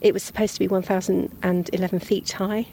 [0.00, 2.66] it was supposed to be 1,011 feet high,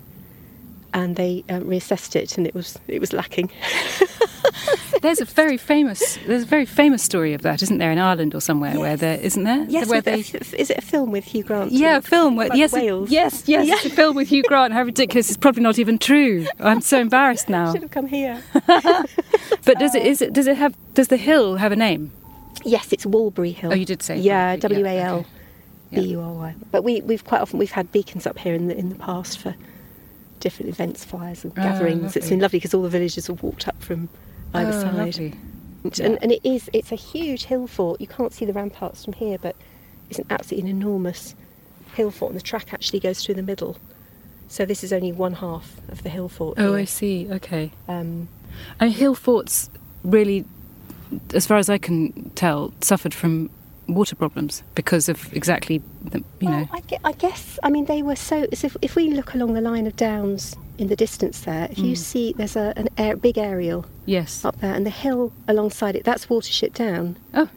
[0.98, 3.50] and they um, reassessed it, and it was it was lacking.
[5.02, 8.34] There's a very famous there's a very famous story of that, isn't there, in Ireland
[8.34, 9.00] or somewhere where Yes.
[9.00, 9.66] there isn't there?
[9.70, 11.72] Yes, where they is it a film with Hugh Grant?
[11.72, 13.12] yeah, a film where yes, Wales.
[13.12, 14.74] yes, yes, it's a film with Hugh Grant.
[14.74, 15.28] How ridiculous!
[15.30, 16.48] It's probably not even true.
[16.60, 17.72] I'm so embarrassed now.
[17.74, 18.42] Should have come here.
[19.66, 22.12] But does it is it does it have does the hill have a name?
[22.66, 23.72] yes, it's Walbury Hill.
[23.72, 25.28] Oh, you did say Yeah, W yeah, okay.
[25.94, 26.56] B U R Y.
[26.72, 29.40] But we we've quite often we've had beacons up here in the in the past
[29.40, 29.54] for
[30.40, 32.16] different events, fires and Oh, gatherings.
[32.16, 32.30] It's lovely.
[32.30, 34.10] been lovely because all the villagers have walked up from
[34.54, 34.96] either Oh, side.
[34.96, 35.34] lovely.
[35.84, 36.18] And, Yeah.
[36.22, 38.02] and it is it's a huge hill fort.
[38.02, 39.56] You can't see the ramparts from here, but
[40.10, 41.36] it's an absolutely enormous
[41.96, 43.78] hill fort, and the track actually goes through the middle.
[44.50, 46.58] So this is only one half of the hill fort.
[46.58, 46.78] Oh, here.
[46.80, 47.28] I see.
[47.32, 47.72] Okay.
[47.88, 48.30] Um,
[48.80, 49.70] And hill forts
[50.04, 50.46] really,
[51.34, 53.50] as far as I can tell, suffered from
[53.88, 56.68] water problems because of exactly the, you know.
[56.72, 58.48] I, I guess, I mean, they were so.
[58.54, 61.80] so if, if we look along the line of downs in the distance there, if
[61.80, 61.98] you Mm.
[61.98, 64.44] see there's a, an air, big aerial Yes.
[64.46, 67.50] up there, and the hill alongside it, that's Watership Down, Oh,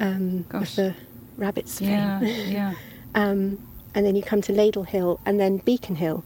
[0.00, 0.60] um, Gosh.
[0.60, 0.94] with the
[1.36, 1.78] rabbits.
[1.78, 1.88] thing.
[1.90, 2.74] yeah, yeah.
[3.14, 3.58] Um,
[3.94, 6.24] and then you come to Ladle Hill and then Beacon Hill.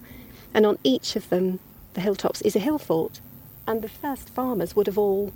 [0.55, 1.59] And on each of them,
[1.95, 3.21] the hilltops, is a hill fort.
[3.67, 5.33] And the first farmers would have all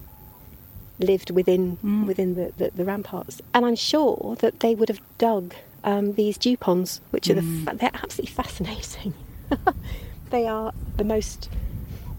[1.01, 2.07] lived within Mm.
[2.07, 3.41] within the, the, the ramparts.
[3.55, 7.41] And I'm sure that they would have dug um, these dew ponds, which are the
[7.41, 7.65] Mm.
[7.65, 9.15] fa- they're absolutely fascinating.
[10.31, 11.49] they are the most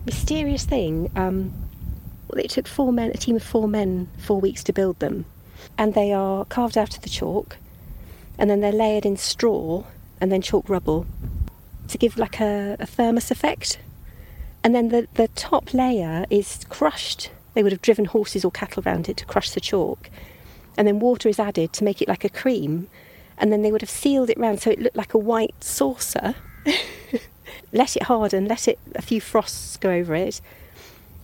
[0.06, 1.12] mysterious thing.
[1.16, 1.54] Um,
[2.36, 5.26] it took four men, a team of four men, four weeks to build them,
[5.78, 7.58] and they are carved out of the chalk,
[8.38, 9.84] and then they're layered in straw
[10.20, 11.06] and then chalk rubble
[11.88, 13.80] to give like a, a thermos effect.
[14.64, 17.32] And then the, the top layer is crushed.
[17.54, 20.10] They would have driven horses or cattle around it to crush the chalk.
[20.78, 22.88] And then water is added to make it like a cream.
[23.38, 26.36] And then they would have sealed it round so it looked like a white saucer.
[27.74, 30.42] let it harden, let it a few frosts go over it,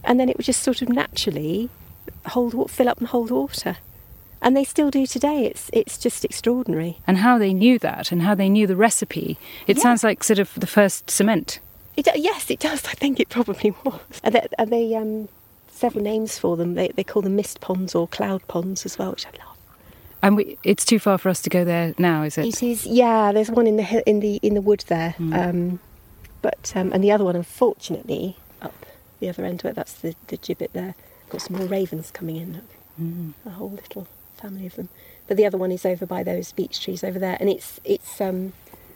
[0.04, 1.70] and then it would just sort of naturally
[2.28, 3.78] hold fill up and hold water.
[4.42, 5.46] And they still do today.
[5.46, 7.00] It's it's just extraordinary.
[7.08, 9.38] And how they knew that and how they knew the recipe.
[9.66, 9.84] It Yeah.
[9.84, 11.60] sounds like sort of the first cement.
[11.96, 12.86] It, yes, it does.
[12.94, 14.00] I think it probably was.
[14.24, 15.30] And they, and they um,
[15.78, 16.76] several names for them.
[16.76, 19.58] They, they call them mist ponds or cloud ponds as well, which I love.
[20.22, 22.46] And we, it's too far for us to go there now, is it?
[22.46, 22.86] It is.
[22.86, 25.80] Yeah, there's one in the in the in the wood there, um,
[26.42, 28.74] but um, and the other one, unfortunately, up
[29.20, 29.76] the other end of it.
[29.76, 30.96] That's the the gibbet there.
[31.30, 32.54] Got some more ravens coming in.
[32.54, 34.08] Look, a whole little
[34.38, 34.90] family of them.
[35.28, 38.20] But the other one is over by those beech trees over there, and it's it's
[38.20, 38.54] um,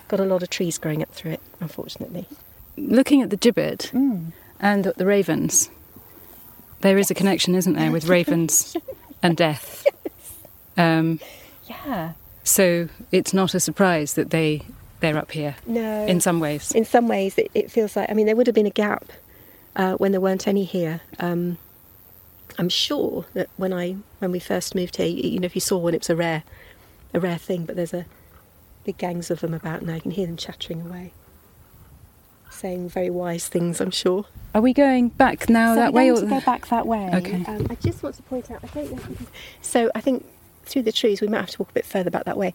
[0.07, 1.41] got a lot of trees growing up through it.
[1.59, 2.25] Unfortunately.
[2.77, 4.31] Looking at the gibbet Mm.
[4.59, 5.69] and at the ravens,
[6.81, 8.75] there is a connection, isn't there, with ravens
[9.23, 9.85] and death.
[10.77, 11.19] Um,
[11.67, 12.13] Yeah.
[12.45, 14.61] so it's not a surprise that they
[15.01, 16.05] they're up here No.
[16.05, 16.71] in some ways.
[16.71, 18.09] in some ways, it, it feels like.
[18.09, 19.05] I mean, there would have been a gap
[19.75, 21.01] uh, when there weren't any here.
[21.19, 21.57] Um,
[22.57, 25.61] I'm sure that when I when we first moved here, you, you know, if you
[25.61, 26.43] saw one, it was a rare
[27.13, 27.65] a rare thing.
[27.65, 28.05] But there's a
[28.85, 29.95] big gangs of them about now.
[29.95, 31.11] You can hear them chattering away,
[32.61, 33.81] saying very wise things.
[33.81, 34.25] I'm sure.
[34.53, 36.19] Are we going back now so that we're way?
[36.19, 37.09] going to go back that way.
[37.15, 37.43] Okay.
[37.47, 38.63] Um, I just want to point out.
[38.63, 38.97] I don't know.
[38.97, 39.27] If you can,
[39.61, 40.25] so I think
[40.65, 42.53] through the trees we might have to walk a bit further back that way.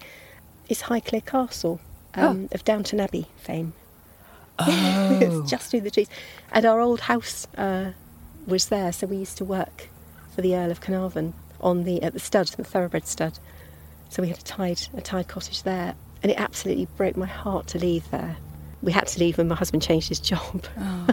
[0.69, 1.81] It's Highclere Castle
[2.15, 3.73] um, of Downton Abbey fame.
[4.59, 5.19] Oh.
[5.21, 6.09] it's just through the trees.
[6.51, 7.91] And our old house uh,
[8.47, 9.91] was there, so we used to work
[10.35, 13.39] for the Earl of Carnarvon on the at the stud, the thoroughbred stud.
[14.09, 17.67] So we had a tied a tied cottage there, and it absolutely broke my heart
[17.69, 18.39] to leave there.
[18.87, 20.64] We had to leave when my husband changed his job.
[20.78, 21.07] Oh.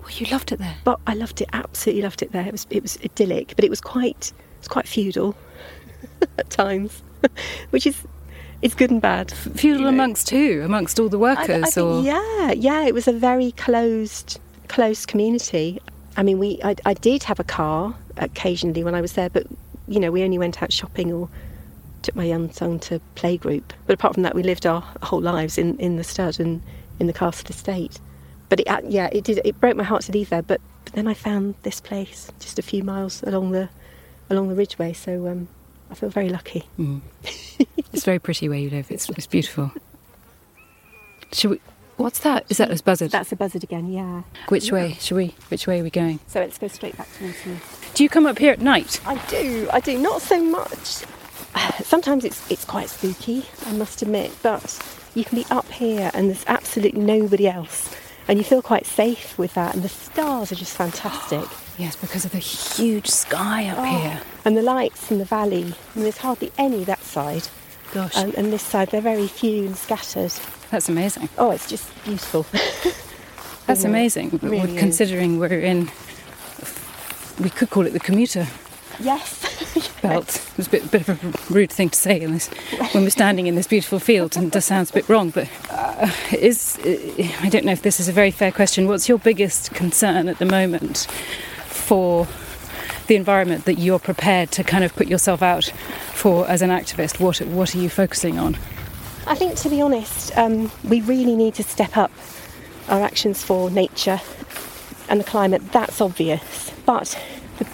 [0.00, 0.76] well, you loved it there.
[0.84, 2.46] But I loved it, absolutely loved it there.
[2.46, 5.34] It was it was idyllic, but it was quite it was quite feudal
[6.38, 7.02] at times,
[7.70, 7.96] which is
[8.62, 9.30] it's good and bad.
[9.30, 9.88] Feudal you know.
[9.88, 10.62] amongst who?
[10.62, 14.38] Amongst all the workers, I think, or yeah, yeah, it was a very closed,
[14.68, 15.80] close community.
[16.16, 19.46] I mean, we I, I did have a car occasionally when I was there, but
[19.88, 21.28] you know, we only went out shopping or
[22.02, 23.64] took my young son to playgroup.
[23.86, 26.62] But apart from that, we lived our whole lives in, in the stud and
[27.00, 27.98] in the castle estate.
[28.48, 29.40] But it, uh, yeah, it did.
[29.44, 30.42] It broke my heart to leave there.
[30.42, 33.68] But, but then I found this place just a few miles along the
[34.28, 34.92] along the ridgeway.
[34.92, 35.48] So um,
[35.90, 36.68] I feel very lucky.
[37.92, 38.90] it's very pretty where you live.
[38.90, 39.72] It's, it's beautiful.
[41.32, 41.60] Should we?
[41.96, 42.46] What's that?
[42.48, 43.10] Is that a buzzard?
[43.10, 43.92] That's a buzzard again.
[43.92, 44.22] Yeah.
[44.48, 44.96] Which way?
[45.00, 45.34] Should we?
[45.48, 46.18] Which way are we going?
[46.28, 47.58] So let's go straight back towards you.
[47.94, 49.00] Do you come up here at night?
[49.06, 49.68] I do.
[49.72, 49.98] I do.
[49.98, 51.04] Not so much
[51.82, 54.78] sometimes it's it's quite spooky, I must admit, but
[55.14, 57.94] you can be up here and there's absolutely nobody else,
[58.28, 59.74] and you feel quite safe with that.
[59.74, 61.44] And the stars are just fantastic.
[61.78, 64.20] Yes, because of the huge sky up oh, here.
[64.44, 67.48] And the lights in the valley, and there's hardly any that side.
[67.94, 70.30] Gosh, And, and this side, they're very few and scattered.
[70.70, 71.30] that's amazing.
[71.38, 72.44] Oh, it's just beautiful.
[73.66, 74.38] That's amazing.
[74.42, 74.78] really is.
[74.78, 75.90] considering we're in,
[77.40, 78.46] we could call it the commuter
[79.00, 79.90] yes.
[80.02, 80.52] belt.
[80.56, 82.48] It's a bit, bit of a rude thing to say in this
[82.92, 85.30] when we're standing in this beautiful field, and it does sounds a bit wrong.
[85.30, 86.78] But uh, is
[87.40, 88.86] I don't know if this is a very fair question.
[88.86, 91.06] What's your biggest concern at the moment
[91.66, 92.26] for
[93.06, 95.64] the environment that you're prepared to kind of put yourself out
[96.12, 97.20] for as an activist?
[97.20, 98.56] What what are you focusing on?
[99.26, 102.10] I think, to be honest, um, we really need to step up
[102.88, 104.20] our actions for nature
[105.08, 105.72] and the climate.
[105.72, 106.72] That's obvious.
[106.86, 107.20] But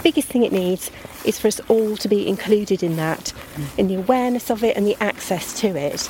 [0.06, 0.92] biggest thing it needs
[1.24, 3.76] is for us all to be included in that, mm.
[3.76, 6.08] in the awareness of it and the access to it.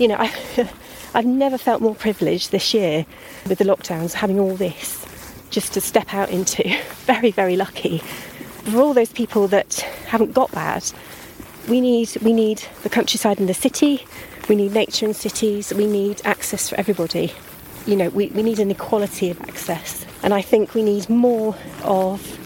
[0.00, 0.34] You know, I,
[1.14, 3.06] I've never felt more privileged this year
[3.48, 5.06] with the lockdowns, having all this
[5.50, 6.64] just to step out into.
[7.06, 7.98] Very, very lucky.
[8.64, 9.74] For all those people that
[10.08, 10.92] haven't got that,
[11.68, 14.04] we need we need the countryside and the city
[14.48, 17.32] we need nature and cities we need access for everybody
[17.86, 21.56] you know we, we need an equality of access and i think we need more
[21.82, 22.45] of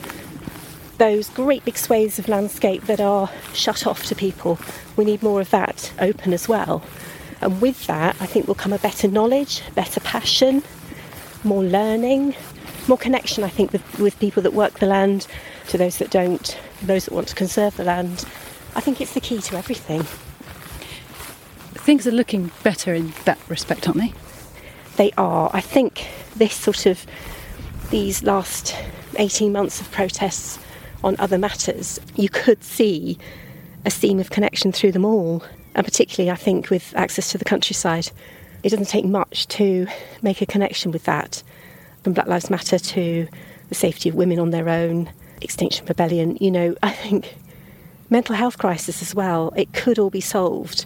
[1.01, 4.59] those great big swathes of landscape that are shut off to people
[4.96, 6.82] we need more of that open as well
[7.40, 10.62] and with that i think will come a better knowledge better passion
[11.42, 12.34] more learning
[12.86, 15.26] more connection i think with, with people that work the land
[15.66, 18.26] to those that don't those that want to conserve the land
[18.74, 20.03] I think it's the key to everything.
[21.82, 24.12] Things are looking better in that respect, aren't they?
[24.96, 25.51] They are.
[25.53, 27.05] I think this sort of
[27.90, 28.76] these last
[29.16, 30.59] 18 months of protests
[31.03, 33.18] on other matters, you could see
[33.84, 35.42] a seam of connection through them all,
[35.74, 38.11] and particularly I think with access to the countryside.
[38.62, 39.86] It doesn't take much to
[40.20, 41.42] make a connection with that,
[42.03, 43.28] from Black Lives Matter to
[43.68, 46.36] the safety of women on their own, Extinction Rebellion.
[46.40, 47.36] You know, I think
[48.11, 50.84] mental health crisis as well, it could all be solved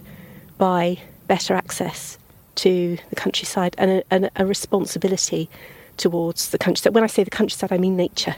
[0.57, 2.17] by better access
[2.55, 5.49] to the countryside and a, and a responsibility
[5.97, 6.93] towards the countryside.
[6.93, 8.35] When I say the countryside, I mean nature.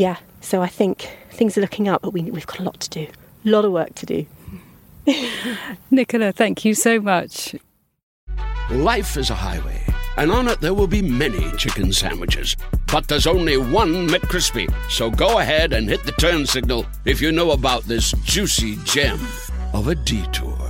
[0.00, 2.88] Yeah, so I think things are looking up, but we, we've got a lot to
[2.88, 3.06] do,
[3.44, 4.26] a lot of work to do.
[5.90, 7.54] Nicola, thank you so much.
[8.70, 9.84] Life is a highway,
[10.16, 12.56] and on it there will be many chicken sandwiches.
[12.90, 14.72] But there's only one McCrispy.
[14.90, 19.20] So go ahead and hit the turn signal if you know about this juicy gem
[19.74, 20.69] of a detour.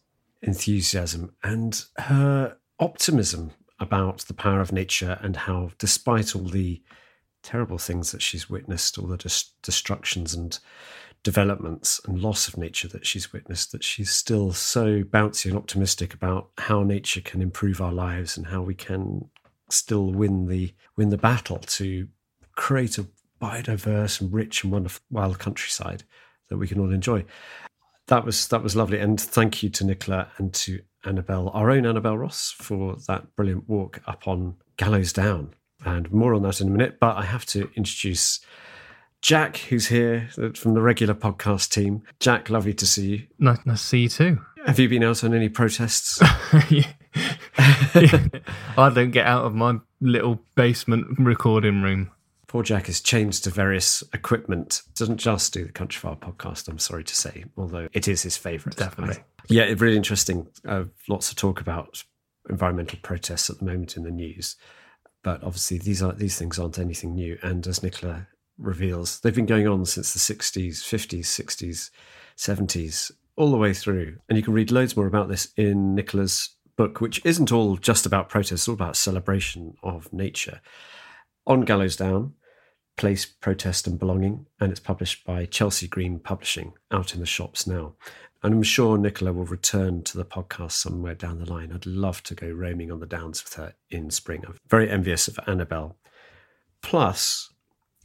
[0.41, 6.81] enthusiasm and her optimism about the power of nature and how, despite all the
[7.43, 9.17] terrible things that she's witnessed, all the
[9.63, 10.59] destructions and
[11.23, 16.13] developments and loss of nature that she's witnessed, that she's still so bouncy and optimistic
[16.13, 19.29] about how nature can improve our lives and how we can
[19.69, 22.07] still win the win the battle to
[22.55, 23.07] create a
[23.41, 26.03] biodiverse and rich and wonderful wild countryside
[26.49, 27.23] that we can all enjoy
[28.11, 31.85] that was that was lovely, and thank you to Nicola and to Annabelle, our own
[31.85, 35.53] Annabelle Ross, for that brilliant walk up on Gallows Down.
[35.85, 36.99] And more on that in a minute.
[36.99, 38.41] But I have to introduce
[39.21, 42.03] Jack, who's here uh, from the regular podcast team.
[42.19, 43.27] Jack, lovely to see you.
[43.39, 44.41] Nice, nice to see you too.
[44.65, 46.19] Have you been out on any protests?
[47.57, 52.11] I don't get out of my little basement recording room.
[52.51, 54.81] Poor Jack is chained to various equipment.
[54.95, 58.75] Doesn't just do the Countryfile podcast, I'm sorry to say, although it is his favourite.
[58.75, 59.23] Definitely.
[59.47, 60.49] Yeah, it's really interesting.
[60.67, 62.03] Uh, lots of talk about
[62.49, 64.57] environmental protests at the moment in the news,
[65.23, 67.39] but obviously these are these things aren't anything new.
[67.41, 68.27] And as Nicola
[68.57, 69.21] reveals.
[69.21, 71.89] They've been going on since the 60s, 50s, 60s,
[72.35, 74.17] 70s, all the way through.
[74.27, 78.05] And you can read loads more about this in Nicola's book, which isn't all just
[78.05, 80.59] about protests, it's all about celebration of nature.
[81.47, 82.33] On Gallows Down,
[83.01, 87.65] Place, Protest and Belonging, and it's published by Chelsea Green Publishing, out in the shops
[87.65, 87.95] now.
[88.43, 91.71] And I'm sure Nicola will return to the podcast somewhere down the line.
[91.73, 94.43] I'd love to go roaming on the downs with her in spring.
[94.45, 95.97] I'm very envious of Annabelle.
[96.83, 97.51] Plus,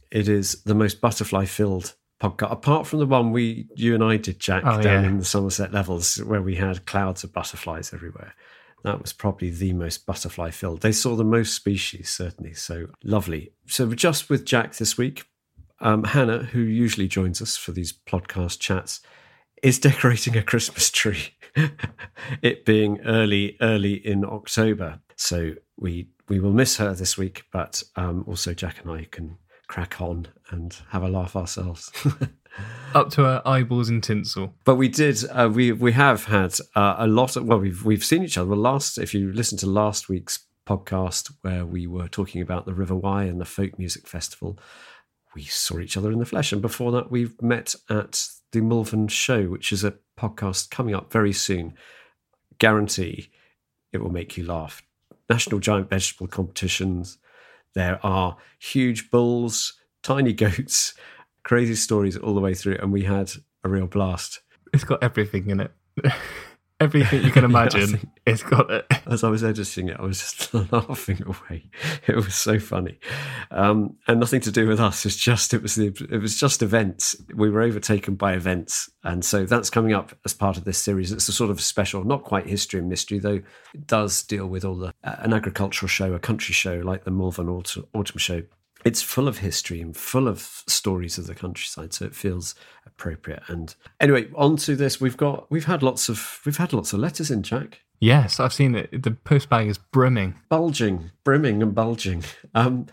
[0.09, 4.17] it is the most butterfly filled podcast, apart from the one we you and I
[4.17, 5.09] did, Jack, Oh, down yeah.
[5.11, 8.33] in the Somerset levels, where we had clouds of butterflies everywhere.
[8.83, 10.81] That was probably the most butterfly filled.
[10.81, 12.53] They saw the most species, certainly.
[12.53, 13.51] So lovely.
[13.65, 15.25] So, just with Jack this week,
[15.79, 19.01] um, Hannah, who usually joins us for these podcast chats,
[19.63, 21.33] is decorating a Christmas tree.
[22.41, 24.99] it being early, early in October.
[25.15, 29.37] So we we will miss her this week, but um, also Jack and I can
[29.67, 31.91] crack on and have a laugh ourselves.
[32.95, 34.55] Up to our eyeballs in tinsel.
[34.63, 35.23] But we did.
[35.29, 37.45] Uh, we we have had uh, a lot of.
[37.45, 38.49] Well, we've we've seen each other.
[38.49, 42.73] Well, last if you listen to last week's podcast where we were talking about the
[42.73, 44.57] River Wye and the folk music festival,
[45.35, 46.51] we saw each other in the flesh.
[46.51, 51.11] And before that, we've met at the Malvern Show, which is a podcast coming up
[51.11, 51.75] very soon.
[52.57, 53.29] Guarantee
[53.93, 54.81] it will make you laugh.
[55.29, 57.17] National giant vegetable competitions.
[57.77, 60.95] There are huge bulls, tiny goats,
[61.43, 63.31] crazy stories all the way through, and we had
[63.63, 64.39] a real blast.
[64.73, 65.71] It's got everything in it.
[66.79, 67.87] everything you can imagine.
[67.97, 68.85] think- it's got it.
[69.05, 71.69] As I was editing it, I was just laughing away.
[72.07, 72.99] It was so funny,
[73.51, 75.05] um, and nothing to do with us.
[75.05, 77.15] It's just it was the it was just events.
[77.33, 81.11] We were overtaken by events, and so that's coming up as part of this series.
[81.11, 83.41] It's a sort of special, not quite history and mystery, though.
[83.73, 87.11] It does deal with all the uh, an agricultural show, a country show like the
[87.11, 88.43] Malvern Autumn, Autumn Show.
[88.87, 93.43] It's full of history and full of stories of the countryside, so it feels appropriate.
[93.47, 95.01] And anyway, on to this.
[95.01, 98.53] We've got we've had lots of we've had lots of letters in, Jack Yes, I've
[98.53, 99.03] seen it.
[99.03, 100.35] The post bag is brimming.
[100.49, 102.23] bulging, brimming, and bulging.
[102.53, 102.87] Um,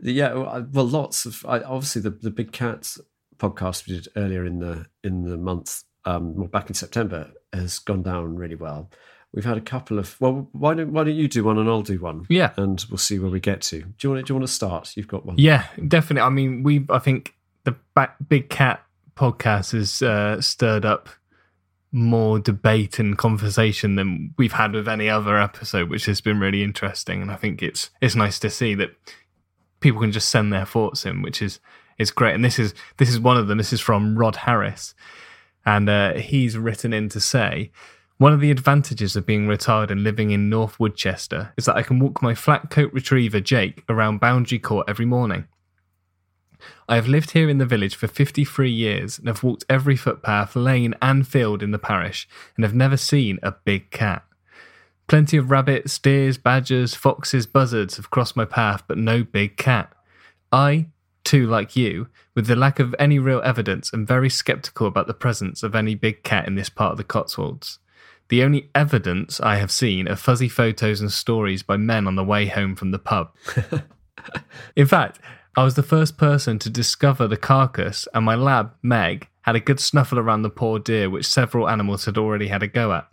[0.00, 2.98] yeah, well, lots of I, obviously the the big cats
[3.38, 7.78] podcast we did earlier in the in the month, um, well, back in September, has
[7.78, 8.90] gone down really well.
[9.36, 11.82] We've had a couple of well, why don't why don't you do one and I'll
[11.82, 12.24] do one?
[12.30, 12.54] Yeah.
[12.56, 13.82] and we'll see where we get to.
[13.82, 14.96] Do you want to, do you want to start?
[14.96, 15.36] You've got one.
[15.38, 16.22] Yeah, definitely.
[16.22, 16.86] I mean, we.
[16.88, 17.34] I think
[17.64, 18.82] the ba- Big Cat
[19.14, 21.10] podcast has uh, stirred up
[21.92, 26.62] more debate and conversation than we've had with any other episode, which has been really
[26.62, 27.20] interesting.
[27.20, 28.96] And I think it's it's nice to see that
[29.80, 31.60] people can just send their thoughts in, which is
[31.98, 32.34] is great.
[32.34, 33.58] And this is this is one of them.
[33.58, 34.94] This is from Rod Harris,
[35.66, 37.70] and uh, he's written in to say.
[38.18, 41.82] One of the advantages of being retired and living in North Woodchester is that I
[41.82, 45.46] can walk my flat coat retriever Jake around Boundary Court every morning.
[46.88, 50.56] I have lived here in the village for 53 years and have walked every footpath,
[50.56, 54.24] lane, and field in the parish and have never seen a big cat.
[55.08, 59.92] Plenty of rabbits, deers, badgers, foxes, buzzards have crossed my path, but no big cat.
[60.50, 60.86] I,
[61.22, 65.12] too, like you, with the lack of any real evidence, am very sceptical about the
[65.12, 67.78] presence of any big cat in this part of the Cotswolds.
[68.28, 72.24] The only evidence I have seen are fuzzy photos and stories by men on the
[72.24, 73.32] way home from the pub.
[74.76, 75.20] In fact,
[75.56, 79.60] I was the first person to discover the carcass, and my lab, Meg, had a
[79.60, 83.06] good snuffle around the poor deer, which several animals had already had a go at.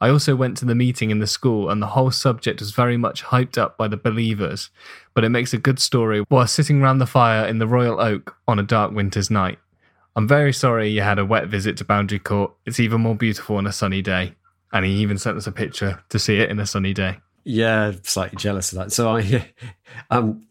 [0.00, 2.96] I also went to the meeting in the school, and the whole subject was very
[2.96, 4.68] much hyped up by the believers,
[5.14, 8.36] but it makes a good story while sitting round the fire in the Royal Oak
[8.46, 9.58] on a dark winter's night.
[10.16, 12.52] I'm very sorry you had a wet visit to Boundary Court.
[12.66, 14.34] It's even more beautiful on a sunny day.
[14.76, 17.18] And he even sent us a picture to see it in a sunny day.
[17.44, 18.92] Yeah, slightly jealous of that.
[18.92, 19.52] So I,
[20.10, 20.46] um,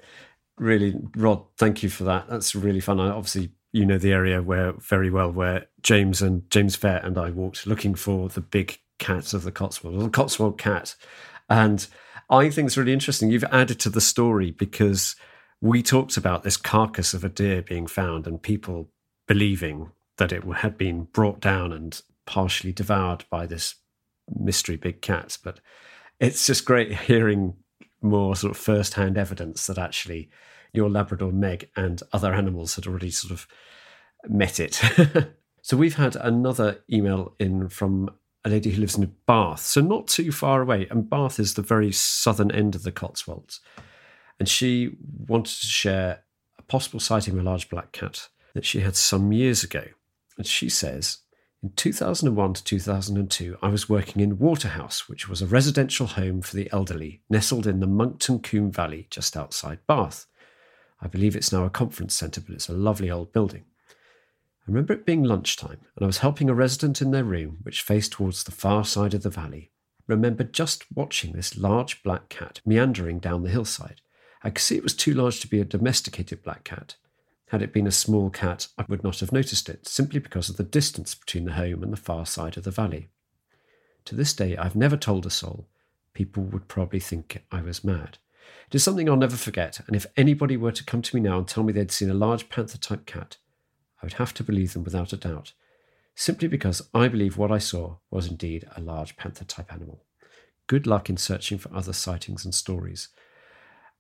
[0.58, 2.28] really, Rod, thank you for that.
[2.28, 3.00] That's really fun.
[3.00, 7.18] I, obviously, you know the area where very well where James and James Fair and
[7.18, 10.96] I walked looking for the big cat of the Cotswold, the Cotswold cat,
[11.50, 11.86] and
[12.30, 13.30] I think it's really interesting.
[13.30, 15.16] You've added to the story because
[15.62, 18.90] we talked about this carcass of a deer being found and people
[19.28, 23.76] believing that it had been brought down and partially devoured by this
[24.34, 25.38] mystery big cats.
[25.38, 25.60] but
[26.20, 27.56] it's just great hearing
[28.02, 30.30] more sort of first-hand evidence that actually
[30.74, 33.48] your Labrador Meg and other animals had already sort of
[34.28, 34.82] met it.
[35.62, 38.10] so we've had another email in from
[38.44, 41.64] a lady who lives in Bath, so not too far away, and Bath is the
[41.64, 43.60] very southern end of the Cotswolds,
[44.40, 44.98] and she
[45.28, 46.24] wanted to share
[46.60, 49.84] a possible sighting of a large black cat that she had some years ago,
[50.38, 51.20] and she says.
[51.66, 56.56] In 2001 to 2002, I was working in Waterhouse, which was a residential home for
[56.56, 60.28] the elderly nestled in the Monkton Combe Valley just outside Bath.
[61.02, 63.66] I believe it's now a conference centre, but it's a lovely old building.
[63.90, 67.82] I remember it being lunchtime, and I was helping a resident in their room, which
[67.82, 69.72] faced towards the far side of the valley.
[70.02, 74.02] I Remember just watching this large black cat meandering down the hillside.
[74.44, 76.96] I could see it was too large to be a domesticated black cat.
[77.50, 80.58] Had it been a small cat, I would not have noticed it, simply because of
[80.58, 83.10] the distance between the home and the far side of the valley.
[84.06, 85.68] To this day, I've never told a soul.
[86.14, 88.18] People would probably think I was mad.
[88.68, 91.38] It is something I'll never forget, and if anybody were to come to me now
[91.38, 93.38] and tell me they'd seen a large panther type cat,
[94.02, 95.54] I would have to believe them without a doubt,
[96.16, 100.04] simply because I believe what I saw was indeed a large panther type animal.
[100.68, 103.10] Good luck in searching for other sightings and stories.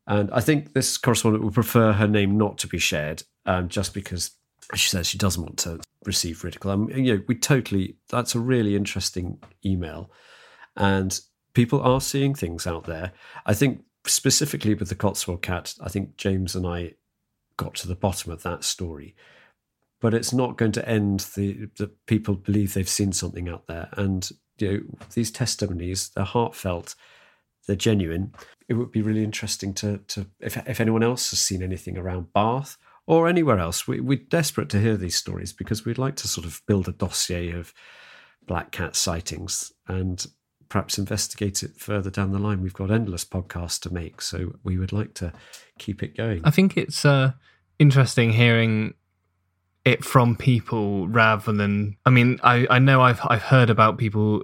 [0.07, 3.93] And I think this correspondent would prefer her name not to be shared, um, just
[3.93, 4.31] because
[4.73, 6.73] she says she doesn't want to receive ridicule.
[6.73, 7.97] Um, you know, we totally.
[8.09, 10.11] That's a really interesting email,
[10.75, 11.19] and
[11.53, 13.13] people are seeing things out there.
[13.45, 16.93] I think specifically with the Cotswold cat, I think James and I
[17.57, 19.15] got to the bottom of that story.
[20.01, 23.89] But it's not going to end the the people believe they've seen something out there,
[23.93, 24.29] and
[24.59, 24.81] you know
[25.13, 26.95] these testimonies they're heartfelt,
[27.67, 28.33] they're genuine.
[28.67, 32.33] It would be really interesting to to if if anyone else has seen anything around
[32.33, 33.87] Bath or anywhere else.
[33.87, 36.91] We, we're desperate to hear these stories because we'd like to sort of build a
[36.91, 37.73] dossier of
[38.47, 40.25] black cat sightings and
[40.69, 42.61] perhaps investigate it further down the line.
[42.61, 45.33] We've got endless podcasts to make, so we would like to
[45.77, 46.41] keep it going.
[46.43, 47.33] I think it's uh,
[47.79, 48.95] interesting hearing
[49.83, 51.97] it from people rather than.
[52.05, 54.43] I mean, I, I know I've I've heard about people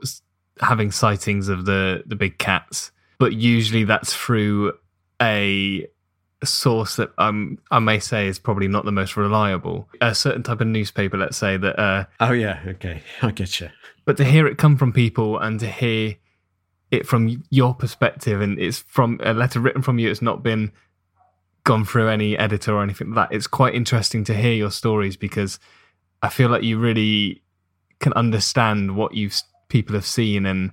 [0.59, 2.91] having sightings of the the big cats,
[3.21, 4.73] but usually that's through
[5.21, 5.85] a
[6.43, 9.87] source that um, I may say is probably not the most reliable.
[10.01, 11.79] A certain type of newspaper, let's say that.
[11.79, 13.69] Uh, oh yeah, okay, I get you.
[14.05, 16.15] But to hear it come from people and to hear
[16.89, 20.71] it from your perspective, and it's from a letter written from you, it's not been
[21.63, 23.35] gone through any editor or anything like that.
[23.35, 25.59] It's quite interesting to hear your stories because
[26.23, 27.43] I feel like you really
[27.99, 29.29] can understand what you
[29.69, 30.71] people have seen and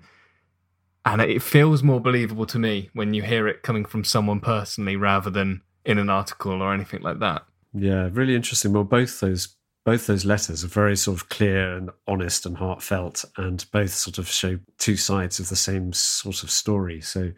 [1.12, 4.94] and it feels more believable to me when you hear it coming from someone personally
[4.94, 7.44] rather than in an article or anything like that.
[7.72, 8.72] Yeah, really interesting.
[8.72, 13.24] Well, both those both those letters are very sort of clear and honest and heartfelt,
[13.38, 17.00] and both sort of show two sides of the same sort of story.
[17.00, 17.32] So,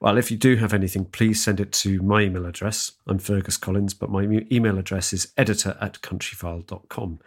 [0.00, 2.92] well, if you do have anything, please send it to my email address.
[3.06, 7.18] I'm Fergus Collins, but my email address is editor at countryfile.com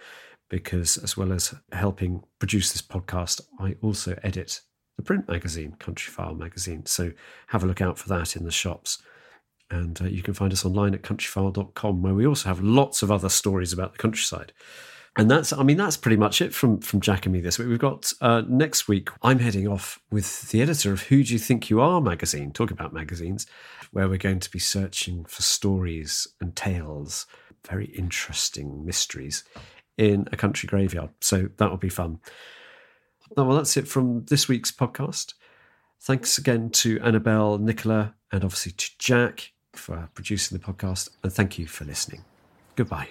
[0.50, 4.62] because, as well as helping produce this podcast, I also edit
[4.98, 6.86] the print magazine, Countryfile magazine.
[6.86, 7.12] So
[7.48, 9.02] have a look out for that in the shops.
[9.70, 13.12] And uh, you can find us online at countryfile.com, where we also have lots of
[13.12, 14.52] other stories about the countryside.
[15.18, 17.68] And that's, I mean, that's pretty much it from from Jack and me this week.
[17.68, 19.10] We've got uh, next week.
[19.22, 22.78] I'm heading off with the editor of Who Do You Think You Are magazine, talking
[22.78, 23.46] about magazines,
[23.92, 27.28] where we're going to be searching for stories and tales,
[27.68, 29.44] very interesting mysteries
[29.98, 31.10] in a country graveyard.
[31.20, 32.20] So that will be fun.
[33.38, 35.34] Oh, well, that's it from this week's podcast.
[36.02, 41.10] Thanks again to Annabelle, Nicola, and obviously to Jack for producing the podcast.
[41.24, 42.24] And thank you for listening.
[42.76, 43.10] Goodbye.